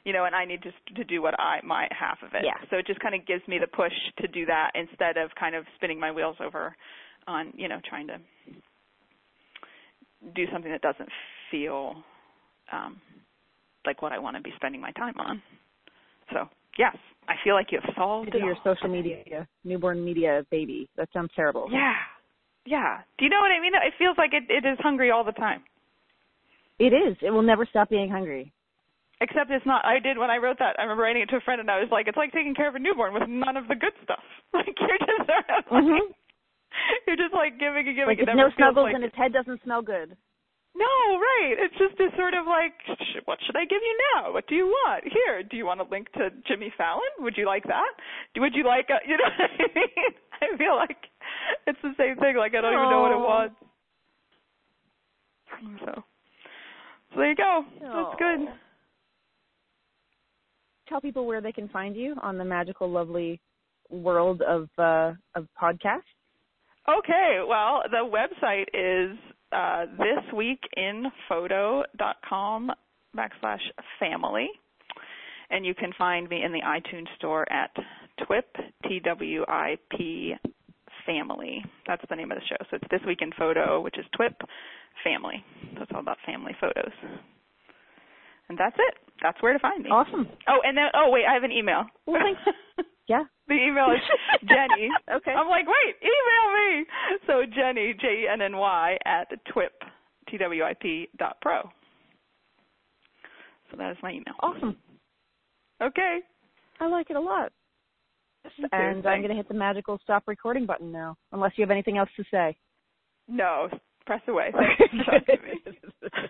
You 0.05 0.13
know, 0.13 0.25
and 0.25 0.33
I 0.33 0.45
need 0.45 0.63
just 0.63 0.77
to 0.95 1.03
do 1.03 1.21
what 1.21 1.37
I 1.39 1.59
my 1.63 1.87
half 1.91 2.19
of 2.23 2.33
it. 2.33 2.43
Yeah. 2.45 2.55
So 2.69 2.77
it 2.77 2.87
just 2.87 2.99
kind 3.01 3.15
of 3.15 3.25
gives 3.27 3.45
me 3.47 3.59
the 3.59 3.67
push 3.67 3.93
to 4.19 4.27
do 4.27 4.45
that 4.45 4.71
instead 4.73 5.17
of 5.17 5.31
kind 5.37 5.55
of 5.55 5.65
spinning 5.75 5.99
my 5.99 6.11
wheels 6.11 6.37
over 6.39 6.75
on, 7.27 7.51
you 7.55 7.67
know, 7.67 7.79
trying 7.87 8.07
to 8.07 8.17
do 10.36 10.45
something 10.51 10.71
that 10.71 10.82
doesn't 10.82 11.10
feel 11.51 11.95
um 12.71 12.99
like 13.86 14.01
what 14.01 14.12
I 14.12 14.19
want 14.19 14.36
to 14.36 14.41
be 14.43 14.51
spending 14.58 14.82
my 14.82 14.91
time 14.91 15.15
on. 15.19 15.41
So, 16.34 16.47
yes, 16.77 16.95
I 17.27 17.36
feel 17.43 17.55
like 17.55 17.71
you 17.71 17.79
have 17.82 17.93
solved 17.95 18.32
do 18.32 18.38
it 18.38 18.43
your 18.43 18.55
all. 18.55 18.75
social 18.75 18.89
media, 18.89 19.47
newborn 19.63 20.03
media 20.03 20.45
baby. 20.51 20.88
That 20.97 21.10
sounds 21.13 21.32
terrible. 21.36 21.67
Yeah. 21.71 21.93
Yeah. 22.65 22.99
Do 23.17 23.25
you 23.25 23.32
know 23.32 23.39
what 23.39 23.51
I 23.51 23.60
mean? 23.62 23.71
It 23.73 23.93
feels 23.97 24.17
like 24.17 24.32
it, 24.34 24.43
it 24.49 24.67
is 24.67 24.77
hungry 24.82 25.10
all 25.12 25.23
the 25.23 25.32
time. 25.32 25.63
It 26.77 26.93
is. 26.93 27.17
It 27.21 27.32
will 27.32 27.41
never 27.41 27.65
stop 27.65 27.89
being 27.89 28.10
hungry. 28.10 28.51
Except 29.21 29.49
it's 29.51 29.65
not. 29.65 29.84
I 29.86 29.99
did 29.99 30.17
when 30.17 30.29
I 30.29 30.38
wrote 30.38 30.60
that. 30.60 30.75
I 30.79 30.84
remember 30.84 31.03
writing 31.03 31.21
it 31.23 31.29
to 31.29 31.38
a 31.38 31.41
friend, 31.41 31.60
and 31.60 31.69
I 31.69 31.79
was 31.79 31.89
like, 31.91 32.08
"It's 32.08 32.15
like 32.15 32.32
taking 32.32 32.53
care 32.55 32.69
of 32.69 32.75
a 32.75 32.79
newborn 32.79 33.13
with 33.13 33.23
none 33.27 33.58
of 33.58 33.67
the 33.67 33.75
good 33.75 33.93
stuff. 34.03 34.23
Like 34.53 34.75
you're 34.79 34.97
just 34.97 35.27
sort 35.27 35.45
of 35.49 35.71
like, 35.71 35.84
Mhm. 35.84 35.99
you're 37.08 37.19
just 37.19 37.34
like 37.34 37.60
giving 37.60 37.88
and 37.88 37.95
giving. 37.95 38.17
Like 38.17 38.19
it 38.19 38.29
no 38.36 38.49
snuggles 38.55 38.89
like 38.89 38.95
and 38.95 39.03
its 39.03 39.15
head 39.15 39.34
doesn't 39.34 39.62
smell 39.63 39.82
good. 39.82 40.15
No, 40.75 41.17
right. 41.17 41.58
It's 41.58 41.75
just 41.75 41.97
this 41.97 42.13
sort 42.15 42.34
of 42.34 42.45
like, 42.45 42.71
sh- 42.86 43.25
what 43.25 43.39
should 43.45 43.58
I 43.58 43.65
give 43.65 43.82
you 43.82 43.95
now? 44.15 44.32
What 44.32 44.47
do 44.47 44.55
you 44.55 44.67
want? 44.67 45.03
Here, 45.03 45.43
do 45.43 45.58
you 45.58 45.65
want 45.65 45.82
a 45.82 45.88
link 45.89 46.12
to 46.13 46.29
Jimmy 46.47 46.71
Fallon? 46.77 47.10
Would 47.19 47.36
you 47.38 47.45
like 47.45 47.63
that? 47.63 47.91
Would 48.38 48.53
you 48.55 48.65
like 48.65 48.88
a, 48.89 49.01
you 49.10 49.17
know 49.17 49.29
what 49.38 49.49
I 49.60 49.67
mean? 49.75 50.13
I 50.41 50.58
feel 50.58 50.75
like 50.75 50.97
it's 51.67 51.79
the 51.82 51.93
same 51.97 52.15
thing. 52.17 52.38
Like 52.38 52.53
I 52.55 52.62
don't 52.62 52.73
even 52.73 52.89
know 52.89 53.01
what 53.01 53.12
it 53.12 53.15
Aw. 53.15 53.41
was. 53.41 53.51
So, 55.84 56.03
so 57.12 57.15
there 57.17 57.29
you 57.29 57.36
go. 57.36 57.65
That's 57.82 58.15
good. 58.19 58.47
Tell 60.88 61.01
people 61.01 61.25
where 61.25 61.41
they 61.41 61.51
can 61.51 61.67
find 61.69 61.95
you 61.95 62.15
on 62.21 62.38
the 62.38 62.45
magical, 62.45 62.89
lovely 62.89 63.41
world 63.89 64.41
of 64.41 64.69
uh, 64.77 65.13
of 65.36 65.47
podcasts. 65.62 66.03
Okay, 66.87 67.39
well, 67.47 67.81
the 67.89 68.05
website 68.07 68.67
is 68.73 69.17
uh, 69.51 69.85
thisweekinphoto.com 69.99 72.71
backslash 73.15 73.61
family. 73.99 74.49
And 75.51 75.65
you 75.65 75.73
can 75.73 75.91
find 75.97 76.29
me 76.29 76.43
in 76.43 76.51
the 76.51 76.61
iTunes 76.61 77.07
store 77.17 77.51
at 77.51 77.71
TWIP, 78.25 78.55
T-W-I-P, 78.87 80.35
family. 81.05 81.63
That's 81.87 82.03
the 82.09 82.15
name 82.15 82.31
of 82.31 82.37
the 82.37 82.43
show. 82.47 82.55
So 82.69 82.75
it's 82.77 82.85
This 82.91 83.01
Week 83.07 83.19
in 83.21 83.31
Photo, 83.37 83.81
which 83.81 83.97
is 83.97 84.05
TWIP, 84.15 84.35
family. 85.03 85.43
So 85.75 85.81
it's 85.83 85.91
all 85.93 86.01
about 86.01 86.17
family 86.25 86.55
photos. 86.61 86.91
And 88.49 88.57
that's 88.57 88.75
it. 88.77 88.93
That's 89.21 89.41
where 89.41 89.53
to 89.53 89.59
find 89.59 89.83
me. 89.83 89.89
Awesome. 89.89 90.27
Oh, 90.47 90.59
and 90.63 90.77
then, 90.77 90.85
oh, 90.93 91.09
wait, 91.09 91.25
I 91.29 91.33
have 91.33 91.43
an 91.43 91.51
email. 91.51 91.85
Well, 92.05 92.21
thanks. 92.21 92.41
Yeah. 93.09 93.23
The 93.47 93.55
email 93.55 93.87
is 93.91 93.99
Jenny. 94.47 94.89
Okay. 95.11 95.31
I'm 95.31 95.49
like, 95.49 95.65
wait, 95.65 95.95
email 96.01 96.53
me. 96.55 96.85
So 97.25 97.41
Jenny, 97.43 97.95
J 97.99 98.25
E 98.25 98.27
N 98.31 98.41
N 98.41 98.55
Y 98.55 98.97
at 99.05 99.27
twip, 99.51 99.73
T 100.29 100.37
W 100.37 100.63
I 100.63 100.75
P 100.79 101.09
dot 101.17 101.37
pro. 101.41 101.63
So 103.71 103.77
that 103.77 103.91
is 103.91 103.97
my 104.03 104.11
email. 104.11 104.35
Awesome. 104.41 104.77
Okay. 105.81 106.19
I 106.79 106.87
like 106.87 107.09
it 107.09 107.15
a 107.15 107.19
lot. 107.19 107.51
Too, 108.55 108.67
And 108.71 109.05
I'm 109.05 109.19
going 109.19 109.29
to 109.29 109.35
hit 109.35 109.47
the 109.47 109.53
magical 109.53 109.99
stop 110.03 110.23
recording 110.27 110.65
button 110.65 110.91
now, 110.91 111.17
unless 111.33 111.51
you 111.55 111.63
have 111.63 111.71
anything 111.71 111.97
else 111.97 112.09
to 112.15 112.23
say. 112.31 112.55
No, 113.27 113.67
press 114.05 114.21
away. 114.27 114.51
Thanks 114.77 114.95
for 114.95 115.19
talking 115.19 115.37
to 115.37 115.43
me. 115.43 116.29